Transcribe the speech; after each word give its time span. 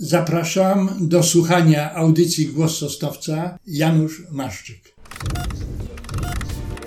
Zapraszam 0.00 1.08
do 1.08 1.22
słuchania 1.22 1.94
audycji 1.94 2.46
Głos 2.46 2.78
Sosnowca 2.78 3.58
Janusz 3.66 4.22
Maszczyk. 4.30 4.94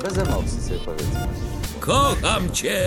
Bez 0.04 0.18
emocji 0.18 0.62
sobie 0.62 0.80
powiedzmy. 0.86 1.28
Kocham 1.80 2.52
cię, 2.52 2.82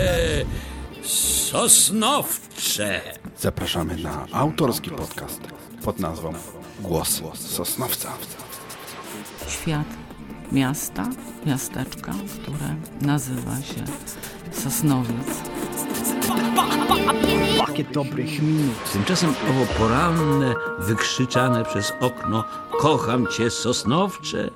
Sosnowcze. 1.51 3.01
Zapraszamy 3.39 3.97
na 3.97 4.25
autorski 4.31 4.91
podcast 4.91 5.41
pod 5.83 5.99
nazwą 5.99 6.33
Głos 6.81 7.21
Sosnowca. 7.35 8.11
Świat 9.47 9.87
miasta, 10.51 11.09
miasteczka, 11.45 12.13
które 12.41 12.75
nazywa 13.01 13.55
się 13.61 13.83
Sosnowiec. 14.63 15.54
Pakiet 17.57 17.91
dobrych 17.91 18.41
minut. 18.41 18.91
Tymczasem 18.93 19.29
owo 19.29 19.65
poranne, 19.79 20.55
wykrzyczane 20.79 21.65
przez 21.65 21.93
okno 22.01 22.43
Kocham 22.79 23.27
cię, 23.27 23.49
Sosnowcze 23.49 24.49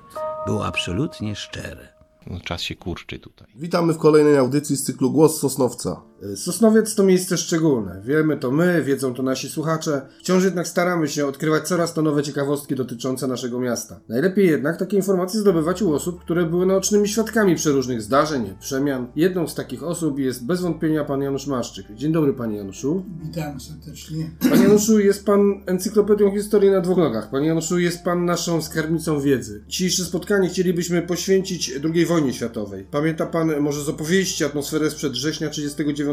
było 0.46 0.66
absolutnie 0.66 1.36
szczere. 1.36 1.88
No, 2.28 2.40
czas 2.40 2.62
się 2.62 2.76
kurczy 2.76 3.20
tutaj. 3.20 3.48
Witamy 3.56 3.94
w 3.94 3.98
kolejnej 3.98 4.38
audycji 4.38 4.76
z 4.76 4.84
cyklu 4.84 5.12
Głos 5.12 5.40
Sosnowca. 5.40 6.09
Sosnowiec 6.36 6.96
to 6.96 7.04
miejsce 7.04 7.38
szczególne. 7.38 8.02
Wiemy 8.06 8.38
to 8.38 8.52
my, 8.52 8.84
wiedzą 8.84 9.14
to 9.14 9.24
nasi 9.24 9.50
słuchacze. 9.50 10.02
Wciąż 10.20 10.44
jednak 10.44 10.68
staramy 10.68 11.08
się 11.08 11.26
odkrywać 11.26 11.68
coraz 11.68 11.94
to 11.94 12.02
nowe 12.02 12.24
ciekawostki 12.24 12.76
dotyczące 12.76 13.28
naszego 13.28 13.60
miasta. 13.60 14.00
Najlepiej 14.10 14.48
jednak 14.48 14.78
takie 14.78 14.98
informacje 14.98 15.40
zdobywać 15.40 15.82
u 15.82 15.94
osób, 15.94 16.22
które 16.22 16.46
były 16.46 16.66
naocznymi 16.66 17.08
świadkami 17.08 17.56
przeróżnych 17.56 18.02
zdarzeń, 18.02 18.56
przemian. 18.60 19.08
Jedną 19.16 19.48
z 19.48 19.56
takich 19.56 19.84
osób 19.84 20.20
jest 20.20 20.46
bez 20.46 20.62
wątpienia 20.62 21.06
pan 21.06 21.22
Janusz 21.22 21.48
Maszczyk. 21.48 21.86
Dzień 21.96 22.12
dobry 22.12 22.34
panie 22.34 22.58
Januszu. 22.58 23.06
Witam 23.24 23.60
serdecznie. 23.60 24.32
Panie 24.50 24.64
Januszu, 24.64 25.00
jest 25.00 25.26
pan 25.26 25.64
encyklopedią 25.66 26.32
historii 26.32 26.72
na 26.72 26.82
dwóch 26.82 26.98
nogach. 26.98 27.30
Panie 27.30 27.48
Januszu, 27.48 27.80
jest 27.80 28.04
pan 28.04 28.26
naszą 28.26 28.62
skarbnicą 28.62 29.20
wiedzy. 29.22 29.64
Dzisiejsze 29.68 30.06
spotkanie 30.06 30.50
chcielibyśmy 30.50 31.02
poświęcić 31.02 31.74
II 31.84 32.06
wojnie 32.06 32.34
światowej. 32.34 32.86
Pamięta 32.92 33.26
pan 33.26 33.60
może 33.60 33.84
z 33.84 33.90
opowieści 33.90 34.46
atmosferę 34.46 34.92
sprzed 34.92 35.14
września 35.14 35.50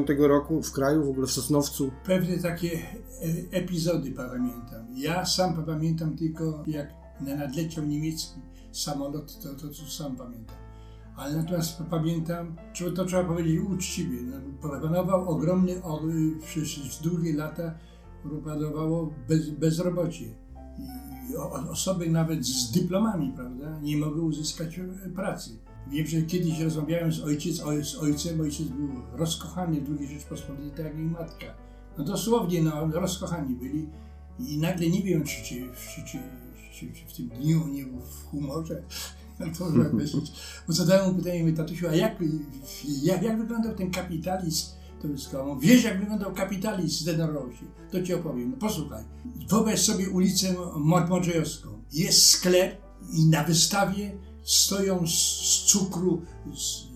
1939 0.05 0.29
roku 0.29 0.63
w 0.63 0.73
kraju, 0.73 1.05
w 1.05 1.09
ogóle 1.09 1.27
w 1.27 1.31
Sosnowcu? 1.31 1.91
Pewne 2.05 2.39
takie 2.39 2.71
e, 2.73 2.81
epizody 3.51 4.13
pamiętam. 4.13 4.87
Ja 4.95 5.25
sam 5.25 5.65
pamiętam 5.65 6.17
tylko 6.17 6.65
jak 6.67 6.95
nadleciał 7.21 7.85
niemiecki 7.85 8.41
samolot, 8.73 9.39
to, 9.43 9.55
to 9.55 9.69
co 9.69 9.87
sam 9.87 10.17
pamiętam. 10.17 10.57
Ale 11.17 11.37
natomiast 11.37 11.83
pamiętam, 11.91 12.57
to, 12.79 12.91
to 12.91 13.05
trzeba 13.05 13.25
powiedzieć 13.25 13.61
uczciwie, 13.61 14.19
no, 14.23 14.69
panował 14.81 15.29
ogromny, 15.29 15.83
o, 15.83 16.03
przez 16.47 17.01
długie 17.03 17.37
lata 17.37 17.75
panowało 18.45 19.13
bez, 19.29 19.51
bezrobocie. 19.51 20.25
I 21.31 21.37
osoby 21.71 22.11
nawet 22.11 22.47
z 22.47 22.73
dyplomami, 22.73 23.33
prawda, 23.37 23.81
nie 23.81 23.97
mogły 23.97 24.23
uzyskać 24.23 24.81
pracy. 25.15 25.51
Wiem, 25.91 26.07
że 26.07 26.23
kiedyś 26.23 26.61
rozmawiałem 26.61 27.13
z, 27.13 27.21
ojciec, 27.21 27.57
z 27.83 27.97
ojcem, 27.97 28.41
ojciec 28.41 28.69
był 28.69 28.89
rozkochany 29.13 29.81
w 29.81 30.01
II 30.01 30.09
Rzeczpospolitej, 30.09 30.71
tak 30.71 30.85
jak 30.85 30.99
i 30.99 31.03
matka. 31.03 31.47
No 31.99 32.05
dosłownie, 32.05 32.63
no, 32.63 32.87
rozkochani 32.87 33.55
byli 33.55 33.89
i 34.39 34.59
nagle 34.59 34.91
nie 34.91 35.03
wiem, 35.03 35.25
czy, 35.25 35.45
czy, 35.45 35.55
czy, 35.95 36.05
czy, 36.05 36.19
czy, 36.73 37.07
w 37.07 37.17
tym 37.17 37.29
dniu 37.29 37.69
nie 37.69 37.87
był 37.87 38.01
w 38.01 38.25
humorze, 38.25 38.83
to 39.59 39.71
myśleć. 39.71 40.33
Bo 40.67 40.73
zadałem 40.73 41.13
mu 41.13 41.19
pytanie, 41.19 41.41
mówię, 41.41 41.53
tatusiu, 41.53 41.89
a 41.89 41.95
jak, 41.95 42.17
jak, 43.03 43.23
jak 43.23 43.39
wyglądał 43.39 43.75
ten 43.75 43.91
kapitalizm? 43.91 44.67
To 45.03 45.09
wyskał. 45.09 45.59
Wiesz, 45.59 45.85
jak 45.85 46.01
wyglądał 46.01 46.33
kapitalizm 46.33 47.03
zdenerwował 47.03 47.53
się. 47.53 47.67
To 47.91 48.03
ci 48.03 48.15
opowiem. 48.15 48.51
No, 48.51 48.57
posłuchaj. 48.57 49.05
Wyobraź 49.49 49.81
sobie 49.81 50.11
ulicę 50.11 50.55
Modrzejowską. 51.09 51.69
Jest 51.93 52.27
sklep 52.27 52.83
i 53.13 53.27
na 53.27 53.45
wystawie 53.45 54.19
stoją 54.47 55.07
z 55.07 55.65
cukru, 55.67 56.23
z, 56.55 56.87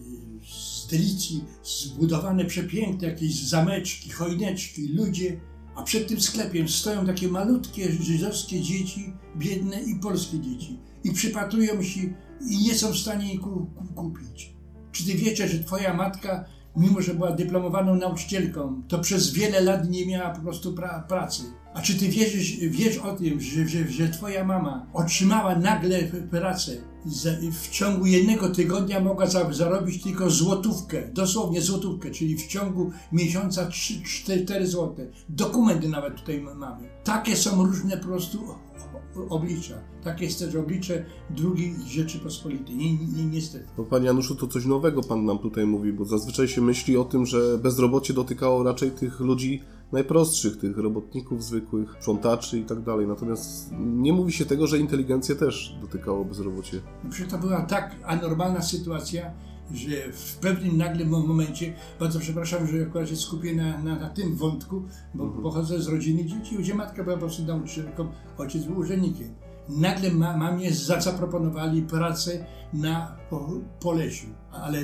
z 0.55 0.87
delicji 0.87 1.45
zbudowane 1.65 2.45
przepiękne 2.45 3.09
jakieś 3.09 3.49
zameczki, 3.49 4.11
chojneczki, 4.11 4.89
ludzie, 4.89 5.41
a 5.77 5.83
przed 5.83 6.09
tym 6.09 6.21
sklepem 6.21 6.69
stoją 6.69 7.07
takie 7.07 7.29
malutkie 7.29 7.93
żydowskie 7.93 8.61
dzieci, 8.61 9.13
biedne 9.37 9.83
i 9.83 9.95
polskie 9.95 10.41
dzieci 10.41 10.79
i 11.05 11.13
przypatrują 11.13 11.83
się 11.83 12.01
i 12.51 12.59
nie 12.67 12.75
są 12.75 12.93
w 12.93 12.99
stanie 12.99 13.29
jej 13.29 13.39
kupić. 13.95 14.55
Czy 14.93 15.05
ty 15.05 15.15
wiecie, 15.15 15.49
że 15.49 15.65
twoja 15.65 15.95
matka, 15.95 16.45
mimo 16.77 17.01
że 17.01 17.15
była 17.15 17.33
dyplomowaną 17.33 17.95
nauczycielką, 17.95 18.83
to 18.89 18.99
przez 18.99 19.33
wiele 19.33 19.61
lat 19.61 19.91
nie 19.91 20.07
miała 20.07 20.31
po 20.31 20.41
prostu 20.41 20.73
pra 20.73 21.05
pracy? 21.09 21.43
A 21.75 21.83
czy 21.83 21.95
ty 21.95 22.09
wiesz, 22.09 22.57
wiesz 22.57 22.99
o 22.99 23.13
tym, 23.13 23.41
że, 23.41 23.69
że, 23.69 23.89
że 23.89 24.09
twoja 24.09 24.45
mama 24.45 24.87
otrzymała 24.93 25.57
nagle 25.57 26.03
pracę 26.31 26.90
w 27.53 27.69
ciągu 27.69 28.07
jednego 28.07 28.49
tygodnia 28.49 29.01
mogła 29.01 29.27
zarobić 29.51 30.03
tylko 30.03 30.31
złotówkę, 30.31 31.09
dosłownie 31.13 31.63
złotówkę, 31.63 32.11
czyli 32.11 32.37
w 32.37 32.47
ciągu 32.47 32.91
miesiąca 33.13 33.69
3-4 33.69 34.67
złote. 34.67 35.07
Dokumenty 35.29 35.89
nawet 35.89 36.17
tutaj 36.17 36.41
mamy. 36.41 36.89
Takie 37.05 37.37
są 37.37 37.65
różne 37.65 37.97
po 37.97 38.05
prostu 38.05 38.39
oblicza. 39.29 39.75
Takie 40.05 40.25
jest 40.25 40.39
też 40.39 40.55
oblicze 40.55 41.05
drugiej 41.31 41.75
Rzeczypospolitej. 41.87 42.77
Ni, 42.77 42.99
ni, 43.17 43.27
niestety. 43.27 43.65
No, 43.79 43.85
panie 43.85 44.07
Januszu, 44.07 44.35
to 44.35 44.47
coś 44.47 44.67
nowego 44.67 45.03
pan 45.03 45.25
nam 45.25 45.39
tutaj 45.39 45.67
mówi, 45.67 45.93
bo 45.93 46.05
zazwyczaj 46.05 46.49
się 46.49 46.61
myśli 46.61 46.97
o 46.97 47.05
tym, 47.05 47.27
że 47.27 47.59
bezrobocie 47.59 48.15
dotykało 48.15 48.63
raczej 48.63 48.91
tych 48.91 49.21
ludzi 49.21 49.63
najprostszych, 49.93 50.59
tych 50.59 50.79
robotników 50.79 51.45
zwykłych, 51.45 51.97
sprzątaczy 51.99 52.59
i 52.59 52.65
tak 52.65 52.83
dalej. 52.83 53.07
Natomiast 53.07 53.73
nie 53.81 54.13
mówi 54.13 54.33
się 54.33 54.47
tego, 54.47 54.67
że 54.67 54.79
inteligencję 54.79 55.37
też 55.37 55.77
dotykało 55.81 56.25
bezrobocie. 56.25 56.81
Przecież 57.11 57.33
to 57.33 57.39
była 57.39 57.63
tak 57.63 57.97
anormalna 58.05 58.63
sytuacja, 58.63 59.33
że 59.75 60.13
w 60.13 60.37
pewnym 60.37 60.77
nagle 60.77 61.05
momencie, 61.05 61.75
bardzo 62.01 62.21
przepraszam, 62.21 62.67
że 62.67 62.83
akurat 62.83 63.09
się 63.09 63.17
skupię 63.17 63.55
na, 63.55 63.79
na, 63.79 63.97
na 63.97 64.09
tym 64.09 64.37
wątku, 64.37 64.83
bo 65.15 65.25
mhm. 65.25 65.43
pochodzę 65.43 65.83
z 65.83 65.89
rodziny 65.89 66.25
dzieci, 66.25 66.57
gdzie 66.59 66.75
matka 66.75 67.05
była 67.05 67.17
po 67.17 67.21
prostu 67.21 67.45
nauczycielką, 67.45 68.09
ojciec 68.39 68.65
był 68.65 68.79
urzędnikiem. 68.79 69.35
Nagle 69.69 70.11
ma, 70.11 70.37
mamie 70.37 70.73
zaproponowali 70.73 71.83
pracę 71.83 72.47
na 72.73 73.17
po, 73.31 73.49
Polesiu, 73.81 74.27
ale 74.53 74.79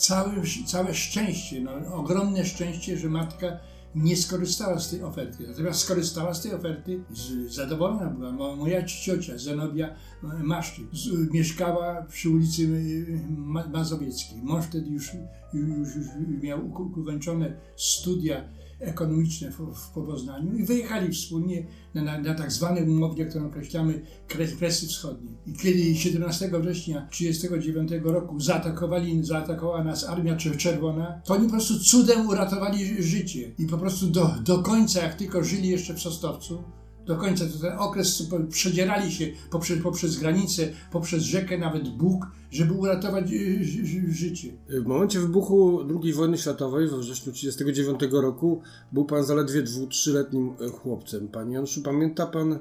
całe, 0.00 0.32
całe 0.66 0.94
szczęście, 0.94 1.60
no, 1.60 1.94
ogromne 1.94 2.44
szczęście, 2.44 2.98
że 2.98 3.08
matka 3.08 3.46
nie 3.94 4.16
skorzystała 4.16 4.78
z 4.80 4.90
tej 4.90 5.02
oferty. 5.02 5.46
Natomiast 5.48 5.80
skorzystała 5.80 6.34
z 6.34 6.42
tej 6.42 6.54
oferty, 6.54 7.00
zadowolona 7.48 8.10
była 8.10 8.56
moja 8.56 8.82
ciocia 8.82 9.38
Zenobia 9.38 9.88
e, 9.88 10.42
Maszczyk. 10.42 10.86
Mieszkała 11.32 12.02
przy 12.02 12.30
ulicy 12.30 12.62
e, 12.64 13.68
Mazowieckiej. 13.68 14.42
Mąż 14.42 14.64
wtedy 14.64 14.90
już, 14.90 15.12
już, 15.54 15.96
już 15.96 16.06
miał 16.42 16.66
ukończone 16.96 17.56
studia 17.76 18.44
ekonomiczne 18.80 19.50
w, 19.50 19.56
w 19.56 19.90
Poznaniu 19.90 20.56
i 20.56 20.64
wyjechali 20.64 21.12
wspólnie 21.12 21.66
na, 21.94 22.02
na, 22.02 22.18
na 22.18 22.34
tak 22.34 22.52
zwanym 22.52 22.90
umowie, 22.90 23.26
którą 23.26 23.46
określamy 23.46 24.00
kres, 24.28 24.56
Kresy 24.56 24.86
Wschodnie. 24.86 25.30
I 25.46 25.52
kiedy 25.52 25.96
17 25.96 26.50
września 26.60 27.08
1939 27.10 28.04
roku 28.04 28.40
zaatakowali, 28.40 29.24
zaatakowała 29.24 29.84
nas 29.84 30.04
Armia 30.04 30.36
Czerwona, 30.36 31.20
to 31.24 31.34
oni 31.34 31.44
po 31.44 31.50
prostu 31.50 31.78
cudem 31.78 32.28
uratowali 32.28 33.02
życie. 33.02 33.52
I 33.58 33.66
po 33.66 33.78
prostu 33.78 34.06
do, 34.06 34.30
do 34.44 34.58
końca, 34.58 35.02
jak 35.02 35.14
tylko 35.14 35.44
żyli 35.44 35.68
jeszcze 35.68 35.94
w 35.94 36.00
Sostowcu, 36.00 36.64
do 37.06 37.16
końca. 37.16 37.44
To 37.46 37.58
ten 37.58 37.78
okres 37.78 38.28
przedzierali 38.50 39.12
się 39.12 39.26
poprzez, 39.50 39.82
poprzez 39.82 40.16
granicę, 40.16 40.68
poprzez 40.92 41.22
rzekę, 41.22 41.58
nawet 41.58 41.88
Bóg, 41.88 42.26
żeby 42.50 42.72
uratować 42.72 43.32
y, 43.32 43.64
życie. 44.08 44.52
W 44.68 44.86
momencie 44.86 45.20
wybuchu 45.20 45.80
II 46.02 46.12
wojny 46.12 46.38
światowej, 46.38 46.88
we 46.88 46.98
wrześniu 46.98 47.32
1939 47.32 48.12
roku, 48.22 48.60
był 48.92 49.04
pan 49.04 49.24
zaledwie 49.24 49.62
dwu, 49.62 49.86
trzyletnim 49.86 50.54
e, 50.60 50.68
chłopcem. 50.68 51.28
Panie 51.28 51.54
Januszu, 51.54 51.82
pamięta 51.82 52.26
pan 52.26 52.58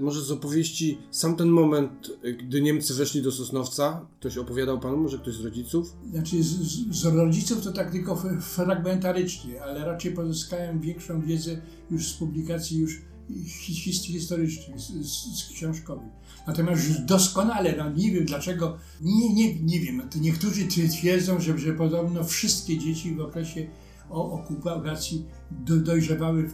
może 0.00 0.22
z 0.22 0.30
opowieści 0.30 0.98
sam 1.10 1.36
ten 1.36 1.48
moment, 1.48 2.10
gdy 2.38 2.60
Niemcy 2.60 2.94
weszli 2.94 3.22
do 3.22 3.32
Sosnowca? 3.32 4.06
Ktoś 4.20 4.38
opowiadał 4.38 4.80
panu, 4.80 4.96
może 4.96 5.18
ktoś 5.18 5.34
z 5.34 5.44
rodziców? 5.44 5.96
Znaczy 6.10 6.42
z, 6.42 6.56
z 6.90 7.04
rodziców 7.04 7.64
to 7.64 7.72
tak 7.72 7.90
tylko 7.90 8.16
fragmentarycznie, 8.40 9.62
ale 9.62 9.84
raczej 9.84 10.12
pozyskałem 10.12 10.80
większą 10.80 11.20
wiedzę 11.22 11.60
już 11.90 12.08
z 12.08 12.14
publikacji 12.14 12.78
już 12.78 13.00
historycznych, 13.46 14.80
z, 14.80 15.48
książkowych. 15.52 16.08
Natomiast 16.46 17.04
doskonale, 17.04 17.76
no 17.76 17.92
nie 17.92 18.12
wiem 18.12 18.24
dlaczego, 18.24 18.78
nie, 19.00 19.34
nie, 19.34 19.60
nie 19.60 19.80
wiem, 19.80 20.08
to 20.10 20.18
niektórzy 20.18 20.66
twierdzą, 20.66 21.40
że, 21.40 21.58
że 21.58 21.72
podobno 21.72 22.24
wszystkie 22.24 22.78
dzieci 22.78 23.14
w 23.14 23.20
okresie 23.20 23.66
okupacji 24.10 25.24
do, 25.50 25.76
dojrzewały 25.76 26.50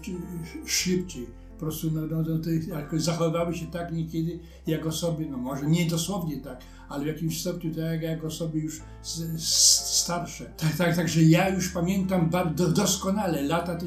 szybciej. 0.67 1.27
Po 1.55 1.61
prostu 1.61 1.91
no, 1.91 2.01
no, 2.07 2.23
no, 2.23 2.39
jakoś 2.75 3.03
zachowywały 3.03 3.55
się 3.55 3.67
tak 3.67 3.93
niekiedy 3.93 4.39
jak 4.67 4.87
osoby, 4.87 5.27
no 5.31 5.37
może 5.37 5.67
nie 5.67 5.87
dosłownie 5.87 6.37
tak, 6.37 6.61
ale 6.89 7.05
w 7.05 7.07
jakimś 7.07 7.41
stopniu 7.41 7.75
tak 7.75 8.03
jak 8.03 8.25
osoby 8.25 8.59
już 8.59 8.81
s- 9.03 9.23
s- 9.35 10.01
starsze. 10.03 10.45
Tak, 10.57 10.77
tak, 10.77 10.97
także 10.97 11.23
ja 11.23 11.49
już 11.49 11.69
pamiętam 11.69 12.31
bardzo 12.31 12.69
doskonale 12.73 13.43
lata 13.43 13.79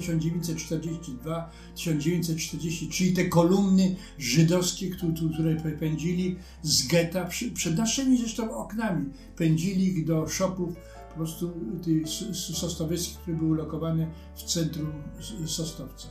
1942-1940, 1.76 2.90
czyli 2.92 3.14
te 3.14 3.26
kolumny 3.26 3.96
żydowskie, 4.18 4.90
które, 4.90 5.56
które 5.56 5.72
pędzili 5.78 6.36
z 6.62 6.88
getta 6.88 7.26
przed 7.54 7.78
naszymi 7.78 8.18
zresztą 8.18 8.58
oknami. 8.58 9.06
Pędzili 9.36 9.86
ich 10.00 10.06
do 10.06 10.28
shopów 10.28 10.76
po 11.10 11.16
prostu 11.16 11.52
tych 11.84 12.04
s- 12.04 12.26
s- 12.30 12.58
sosnowieckich, 12.58 13.18
które 13.18 13.38
były 13.38 13.50
ulokowane 13.52 14.08
w 14.36 14.44
centrum 14.44 14.92
S- 15.20 15.34
Sosnowca. 15.52 16.08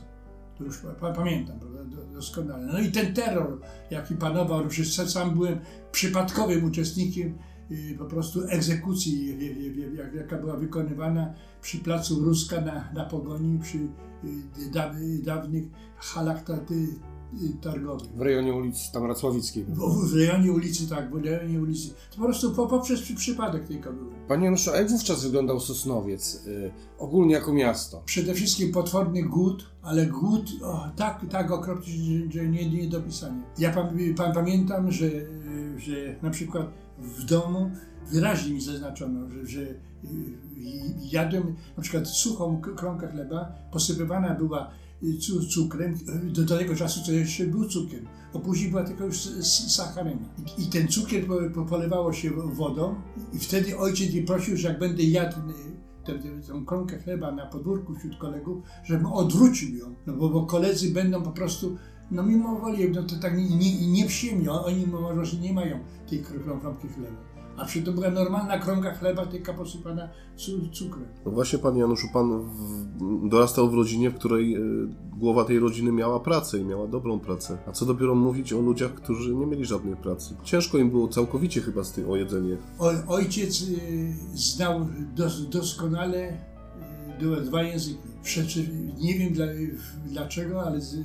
To 0.57 0.63
już 0.63 0.77
pa, 0.99 1.11
pamiętam 1.11 1.59
doskonale. 2.13 2.65
No 2.73 2.79
i 2.79 2.91
ten 2.91 3.13
terror, 3.13 3.59
jaki 3.91 4.15
panował, 4.15 4.67
przecież 4.67 5.09
sam 5.09 5.33
byłem 5.33 5.59
przypadkowym 5.91 6.65
uczestnikiem 6.65 7.37
y, 7.71 7.95
po 7.97 8.05
prostu 8.05 8.47
egzekucji, 8.49 9.37
jaka 10.15 10.37
była 10.37 10.57
wykonywana 10.57 11.33
przy 11.61 11.77
placu 11.77 12.19
Ruska 12.19 12.61
na, 12.61 12.91
na 12.93 13.05
Pogoni, 13.05 13.59
przy 13.59 13.77
y, 13.77 14.71
da, 14.73 14.93
dawnych 15.23 15.63
halach 15.97 16.43
y. 17.33 18.09
W 18.15 18.21
rejonie 18.21 18.53
ulicy 18.53 18.91
tam 18.93 19.05
Racławickiej. 19.05 19.63
W, 19.63 20.09
w 20.11 20.15
rejonie 20.15 20.51
ulicy, 20.51 20.89
tak, 20.89 21.11
w 21.11 21.25
rejonie 21.25 21.61
ulicy. 21.61 21.89
To 22.11 22.17
po 22.17 22.23
prostu 22.23 22.51
po, 22.51 22.67
poprzez 22.67 23.01
przy, 23.01 23.15
przypadek 23.15 23.67
tylko 23.67 23.93
był. 23.93 24.11
Panie 24.27 24.45
Januszu, 24.45 24.71
a 24.71 24.77
jak 24.77 24.89
wówczas 24.89 25.23
wyglądał 25.23 25.59
Sosnowiec? 25.59 26.43
Y, 26.47 26.71
ogólnie 26.97 27.33
jako 27.33 27.53
miasto? 27.53 28.01
Przede 28.05 28.33
wszystkim 28.33 28.71
potworny 28.71 29.23
głód, 29.23 29.69
ale 29.81 30.05
głód 30.05 30.51
o, 30.63 30.89
tak, 30.95 31.25
tak 31.29 31.51
okropny, 31.51 31.93
że, 31.93 32.31
że 32.31 32.47
nie, 32.47 32.69
nie 32.69 32.87
do 32.87 33.01
pisania. 33.01 33.43
Ja 33.57 33.73
pan, 33.73 33.97
pan, 34.15 34.33
pamiętam, 34.33 34.91
że, 34.91 35.05
y, 35.05 35.75
że 35.77 36.15
na 36.21 36.29
przykład 36.29 36.67
w 36.99 37.23
domu 37.23 37.71
wyraźnie 38.11 38.53
mi 38.53 38.61
zaznaczono, 38.61 39.29
że, 39.29 39.47
że 39.47 39.61
y, 39.61 39.77
jadłem 41.11 41.55
na 41.77 41.83
przykład 41.83 42.07
suchą 42.07 42.61
kromkę 42.61 43.07
chleba, 43.07 43.51
posypywana 43.71 44.35
była 44.35 44.67
y, 44.67 44.86
cukrem, 45.49 45.93
y, 45.93 46.31
do, 46.31 46.57
tego 46.57 46.75
czasu 46.75 47.05
to 47.05 47.11
jeszcze 47.11 47.45
był 47.45 47.65
cukier, 47.65 48.01
bo 48.33 48.39
później 48.39 48.69
była 48.69 48.83
tylko 48.83 49.05
już 49.05 49.17
sacharyna. 49.67 50.29
I, 50.57 50.63
I 50.63 50.65
ten 50.67 50.87
cukier 50.87 51.27
po, 51.27 51.35
po, 51.55 51.65
polewało 51.65 52.13
się 52.13 52.31
wodą 52.31 52.95
i 53.33 53.39
wtedy 53.39 53.77
ojciec 53.77 54.13
mnie 54.13 54.23
prosił, 54.23 54.57
że 54.57 54.67
jak 54.67 54.79
będę 54.79 55.03
jadł 55.03 55.37
y, 55.37 55.53
tę, 56.05 56.19
tę, 56.19 56.63
kromkę 56.65 56.99
chleba 56.99 57.31
na 57.31 57.45
podwórku 57.45 57.95
wśród 57.95 58.17
kolegów, 58.17 58.63
żebym 58.83 59.05
odwrócił 59.05 59.77
ją, 59.77 59.95
no 60.07 60.13
bo, 60.13 60.29
bo 60.29 60.45
koledzy 60.45 60.91
będą 60.91 61.23
po 61.23 61.31
prostu, 61.31 61.77
no 62.11 62.23
mimo 62.23 62.59
woli, 62.59 62.91
no 62.91 63.03
to 63.03 63.15
tak 63.15 63.37
nie, 63.37 63.57
nie, 63.57 63.87
nieprzyjemnie, 63.87 64.51
oni 64.51 64.87
może 64.87 65.37
nie 65.37 65.53
mają 65.53 65.79
tej 66.09 66.23
kr- 66.23 66.61
kromki 66.61 66.87
chleba. 66.87 67.36
A 67.57 67.65
przy 67.65 67.81
to 67.81 67.91
była 67.91 68.09
normalna 68.09 68.57
kromka 68.59 68.93
chleba, 68.93 69.25
tylko 69.25 69.53
posypana 69.53 70.09
cu, 70.35 70.51
cukrem. 70.71 71.05
No 71.25 71.31
właśnie, 71.31 71.59
panie 71.59 71.79
Januszu, 71.79 72.07
pan 72.13 72.41
w, 72.41 73.29
dorastał 73.29 73.69
w 73.69 73.73
rodzinie, 73.73 74.09
w 74.09 74.15
której 74.15 74.55
e, 74.55 74.59
głowa 75.17 75.45
tej 75.45 75.59
rodziny 75.59 75.91
miała 75.91 76.19
pracę 76.19 76.59
i 76.59 76.65
miała 76.65 76.87
dobrą 76.87 77.19
pracę. 77.19 77.57
A 77.67 77.71
co 77.71 77.85
dopiero 77.85 78.15
mówić 78.15 78.53
o 78.53 78.61
ludziach, 78.61 78.93
którzy 78.93 79.35
nie 79.35 79.45
mieli 79.45 79.65
żadnej 79.65 79.95
pracy. 79.95 80.35
Ciężko 80.43 80.77
im 80.77 80.89
było 80.89 81.07
całkowicie 81.07 81.61
chyba 81.61 81.83
z 81.83 81.91
tym 81.91 82.09
o 82.09 82.15
jedzenie. 82.15 82.57
O, 82.79 82.91
ojciec 83.07 83.61
y, 83.61 84.13
znał 84.33 84.87
dos, 85.15 85.49
doskonale 85.49 86.37
y, 87.21 87.41
dwa 87.41 87.63
języki. 87.63 88.16
Przeczy, 88.23 88.67
nie 88.97 89.19
wiem 89.19 89.33
dla, 89.33 89.45
dlaczego, 90.05 90.63
ale 90.63 90.81
z, 90.81 90.95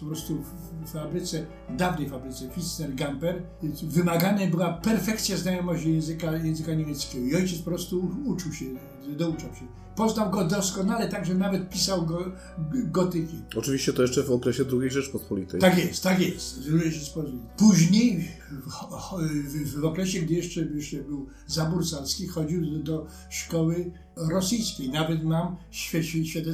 po 0.00 0.06
prostu 0.06 0.42
w 0.84 0.90
fabryce, 0.90 1.46
dawnej 1.78 2.08
fabryce 2.08 2.50
Fitzner 2.50 2.94
Gamper 2.94 3.42
wymagana 3.82 4.46
była 4.46 4.72
perfekcja 4.72 5.36
znajomości 5.36 5.92
języka, 5.92 6.36
języka 6.36 6.74
niemieckiego. 6.74 7.26
I 7.26 7.34
ojciec 7.34 7.58
po 7.58 7.64
prostu 7.70 8.10
uczył 8.24 8.52
się, 8.52 8.64
douczał 9.18 9.54
się. 9.54 9.66
Poznał 9.96 10.30
go 10.30 10.44
doskonale, 10.48 11.08
także 11.08 11.34
nawet 11.34 11.70
pisał 11.70 12.06
go 12.06 12.18
g- 12.72 12.82
gotykiem. 12.86 13.42
Oczywiście 13.56 13.92
to 13.92 14.02
jeszcze 14.02 14.22
w 14.22 14.30
okresie 14.30 14.64
II 14.80 14.90
Rzeczpospolitej. 14.90 15.60
Tak 15.60 15.78
jest, 15.78 16.02
tak 16.02 16.20
jest. 16.20 16.60
Później, 17.56 18.28
w, 18.50 19.80
w, 19.80 19.84
okresie, 19.84 20.20
gdy 20.20 20.34
jeszcze, 20.34 20.60
jeszcze 20.60 20.96
był 20.96 21.26
zabór 21.46 21.86
carski, 21.90 22.26
chodził 22.26 22.70
do, 22.70 22.78
do 22.78 23.06
szkoły 23.30 23.90
rosyjskiej. 24.16 24.90
Nawet 24.90 25.24
mam 25.24 25.56
świe, 25.70 26.02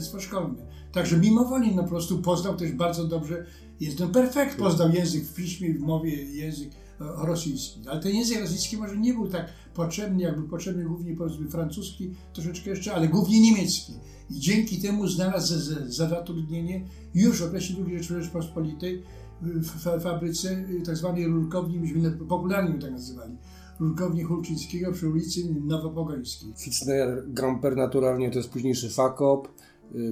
świadectwo 0.05 0.21
szkolne. 0.21 0.67
Także 0.93 1.17
mimo 1.19 1.45
woli 1.45 1.75
no, 1.75 1.83
po 1.83 1.89
prostu 1.89 2.19
poznał 2.19 2.57
też 2.57 2.73
bardzo 2.73 3.05
dobrze, 3.05 3.47
jest 3.81 4.01
no 4.01 4.09
perfekt, 4.09 4.59
poznał 4.59 4.91
język 4.91 5.25
w 5.25 5.35
piśmie, 5.35 5.75
w 5.75 5.81
mowie, 5.81 6.25
język 6.25 6.71
e, 6.73 7.27
rosyjski. 7.27 7.81
Ale 7.89 8.01
ten 8.01 8.15
język 8.15 8.41
rosyjski 8.41 8.77
może 8.77 8.97
nie 8.97 9.15
był 9.15 9.29
tak 9.29 9.47
potrzebny, 9.75 10.23
jakby 10.23 10.49
potrzebny 10.49 10.85
głównie 10.85 11.17
powiedzmy 11.17 11.49
francuski, 11.49 12.11
troszeczkę 12.33 12.71
jeszcze, 12.71 12.95
ale 12.95 13.09
głównie 13.09 13.41
niemiecki. 13.41 13.93
I 14.31 14.41
dzięki 14.41 14.83
temu 14.83 15.09
znalazł 15.09 15.55
za, 15.55 15.75
za, 15.75 15.81
za 15.89 16.09
zatrudnienie 16.09 16.85
już 17.15 17.43
w 17.43 17.45
okresie 17.47 17.75
II 17.87 18.03
Rzeczypospolitej 18.03 19.03
w 19.43 19.83
fa- 19.83 20.01
fabryce 20.01 20.49
y, 20.51 20.83
tak 20.87 20.97
zwanej 20.97 21.27
rurkowni, 21.27 21.79
myśmy 21.79 22.11
popularnie 22.11 22.79
tak 22.79 22.91
nazywali, 22.91 23.37
rurkowni 23.81 24.23
Hulczyńskiego 24.23 24.93
przy 24.93 25.09
ulicy 25.09 25.41
Nowopogońskiej. 25.65 26.53
Fitzner 26.59 27.25
Gamper 27.29 27.77
naturalnie 27.77 28.31
to 28.31 28.39
jest 28.39 28.51
późniejszy 28.51 28.91
Fakop, 28.91 29.49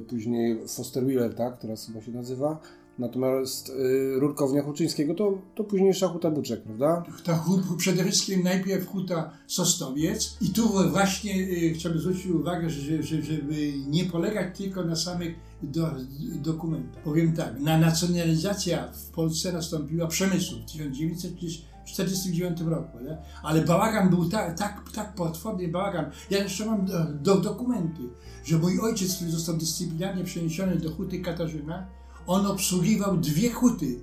później 0.08 0.68
Foster 0.68 1.04
Wheeler, 1.04 1.34
tak, 1.34 1.58
teraz 1.58 1.86
chyba 1.86 2.00
się 2.00 2.12
nazywa. 2.12 2.60
Natomiast 2.98 3.68
y, 3.68 4.20
Rurkownia 4.20 4.62
Huczyńskiego 4.62 5.14
to, 5.14 5.38
to 5.54 5.64
późniejsza 5.64 6.08
Huta 6.08 6.30
Buczek, 6.30 6.62
prawda? 6.62 7.04
Ta 7.24 7.36
hut, 7.36 7.60
przede 7.76 8.04
wszystkim 8.04 8.42
najpierw 8.42 8.86
huta 8.86 9.30
Sosnowiec 9.46 10.36
i 10.40 10.50
tu 10.50 10.68
właśnie 10.90 11.34
y, 11.34 11.72
chciałbym 11.74 12.00
zwrócić 12.00 12.26
uwagę, 12.26 12.70
że, 12.70 13.02
że, 13.02 13.22
żeby 13.22 13.72
nie 13.88 14.04
polegać 14.04 14.58
tylko 14.58 14.84
na 14.84 14.96
samych 14.96 15.34
do, 15.62 15.90
dokumentach. 16.34 17.02
Powiem 17.02 17.36
tak, 17.36 17.60
na 17.60 17.78
nacjonalizacja 17.78 18.92
w 18.92 19.06
Polsce 19.06 19.52
nastąpiła 19.52 20.06
przemysłu 20.06 20.58
w 20.58 20.64
1949 21.84 22.60
roku, 22.60 22.98
nie? 23.04 23.18
ale 23.42 23.62
bałagan 23.62 24.10
był 24.10 24.28
tak, 24.28 24.58
tak, 24.58 24.82
tak 24.94 25.14
potworny 25.14 25.68
bałagan. 25.68 26.10
Ja 26.30 26.38
jeszcze 26.42 26.66
mam 26.66 26.86
do, 26.86 27.04
do, 27.04 27.36
dokumenty, 27.40 28.02
że 28.44 28.58
mój 28.58 28.80
ojciec, 28.80 29.14
który 29.16 29.30
został 29.30 29.56
dyscyplinarnie 29.56 30.24
przeniesiony 30.24 30.76
do 30.76 30.90
huty 30.90 31.20
Katarzyna, 31.20 31.86
on 32.26 32.46
obsługiwał 32.46 33.16
dwie 33.16 33.50
huty. 33.50 34.00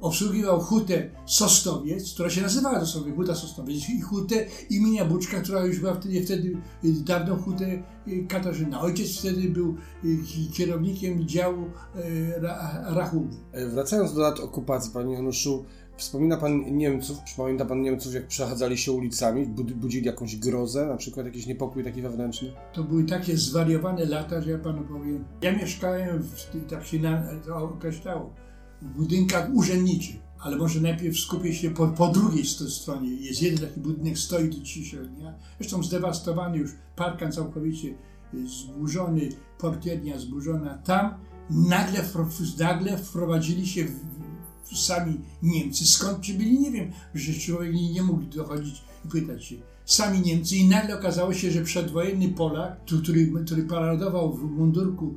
Obsługiwał 0.00 0.60
hutę 0.60 1.10
Sosnowiec, 1.26 2.14
która 2.14 2.30
się 2.30 2.42
nazywała 2.42 2.80
dosłownie 2.80 3.12
Huta 3.12 3.34
Sosnowiec 3.34 3.88
i 3.88 4.00
hutę 4.00 4.46
imienia 4.70 5.04
Buczka, 5.04 5.40
która 5.40 5.64
już 5.64 5.80
była 5.80 5.94
wtedy, 5.94 6.24
wtedy 6.24 6.56
y, 6.84 6.92
dawną 6.92 7.36
hutę 7.36 7.82
y, 8.08 8.26
Katarzyna. 8.28 8.80
Ojciec 8.80 9.18
wtedy 9.18 9.48
był 9.50 9.76
y, 10.04 10.18
ki- 10.26 10.50
kierownikiem 10.52 11.28
działu 11.28 11.64
y, 11.96 12.40
ra, 12.40 12.84
rachunku. 12.86 13.36
E, 13.52 13.66
Wracając 13.66 14.14
do 14.14 14.20
lat 14.20 14.40
okupacji, 14.40 14.92
panie 14.92 15.14
Januszu, 15.14 15.64
wspomina 15.96 16.36
pan 16.36 16.76
Niemców, 16.76 17.18
pamięta 17.36 17.64
pan 17.64 17.82
Niemców, 17.82 18.14
jak 18.14 18.26
przechadzali 18.26 18.78
się 18.78 18.92
ulicami, 18.92 19.46
bud- 19.46 19.72
budzili 19.72 20.06
jakąś 20.06 20.36
grozę, 20.36 20.86
na 20.86 20.96
przykład 20.96 21.26
jakiś 21.26 21.46
niepokój 21.46 21.84
taki 21.84 22.02
wewnętrzny? 22.02 22.52
To 22.72 22.84
były 22.84 23.04
takie 23.04 23.36
zwariowane 23.36 24.04
lata, 24.04 24.40
że 24.42 24.50
ja 24.50 24.58
panu 24.58 24.82
powiem. 24.84 25.24
Ja 25.42 25.56
mieszkałem, 25.56 26.22
w, 26.22 26.70
tak 26.70 26.86
się 26.86 26.98
na, 26.98 27.22
to 27.46 27.56
określało, 27.56 28.34
w 28.82 28.86
budynkach 28.86 29.50
urzędniczych. 29.54 30.16
Ale 30.40 30.56
może 30.56 30.80
najpierw 30.80 31.18
skupię 31.18 31.54
się 31.54 31.70
po, 31.70 31.88
po 31.88 32.08
drugiej 32.08 32.44
stronie. 32.44 33.14
Jest 33.14 33.42
jeden 33.42 33.68
taki 33.68 33.80
budynek, 33.80 34.18
stoi 34.18 34.48
do 34.48 34.58
dzisiaj. 34.58 35.00
Nie? 35.18 35.34
Zresztą 35.60 35.82
zdewastowany 35.82 36.58
już, 36.58 36.70
parkan 36.96 37.32
całkowicie 37.32 37.88
y, 38.34 38.48
zburzony, 38.48 39.28
portiernia 39.58 40.18
zburzona. 40.18 40.78
Tam 40.78 41.14
nagle, 41.50 42.04
nagle 42.58 42.98
wprowadzili 42.98 43.66
się 43.66 43.84
w, 43.84 43.90
sami 44.74 45.20
Niemcy. 45.42 45.86
Skąd 45.86 46.18
przybyli, 46.18 46.60
nie 46.60 46.70
wiem, 46.70 46.92
że 47.14 47.34
człowiek 47.34 47.74
nie, 47.74 47.92
nie 47.92 48.02
mógł 48.02 48.22
dochodzić 48.22 48.82
i 49.04 49.08
pytać 49.08 49.44
się. 49.44 49.56
Sami 49.84 50.20
Niemcy 50.20 50.56
i 50.56 50.68
nagle 50.68 50.98
okazało 50.98 51.34
się, 51.34 51.50
że 51.50 51.62
przedwojenny 51.62 52.28
Polak, 52.28 52.84
który, 52.84 53.32
który 53.44 53.62
paradował 53.62 54.32
w 54.34 54.42
mundurku 54.50 55.14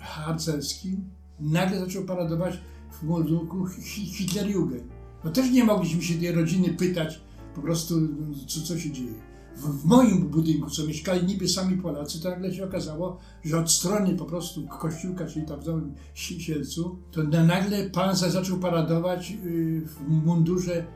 harcerskim, 0.00 1.04
nagle 1.40 1.80
zaczął 1.80 2.04
paradować 2.04 2.58
w 2.92 3.02
mundurku 3.02 3.66
Hi- 3.66 4.06
Hitlerjugend. 4.06 4.84
No 5.24 5.30
też 5.30 5.50
nie 5.50 5.64
mogliśmy 5.64 6.02
się 6.02 6.14
tej 6.14 6.32
rodziny 6.32 6.68
pytać 6.68 7.20
po 7.54 7.62
prostu, 7.62 8.00
no, 8.00 8.34
co, 8.46 8.60
co 8.60 8.78
się 8.78 8.90
dzieje. 8.90 9.14
W, 9.56 9.60
w 9.82 9.84
moim 9.84 10.28
budynku, 10.28 10.70
co 10.70 10.86
mieszkali 10.86 11.26
niby 11.26 11.48
sami 11.48 11.76
Polacy, 11.76 12.22
to 12.22 12.30
nagle 12.30 12.54
się 12.54 12.64
okazało, 12.64 13.18
że 13.44 13.58
od 13.60 13.70
strony 13.70 14.14
po 14.16 14.24
prostu 14.24 14.66
kościółka, 14.66 15.26
czyli 15.26 15.46
tam 15.46 15.60
w 15.60 15.66
Nowym 15.66 15.94
Si- 16.14 16.40
Sielcu, 16.40 16.96
to 17.12 17.22
na, 17.22 17.44
nagle 17.44 17.90
pan 17.90 18.16
za- 18.16 18.30
zaczął 18.30 18.58
paradować 18.58 19.30
y, 19.44 19.82
w 19.86 20.08
mundurze, 20.08 20.86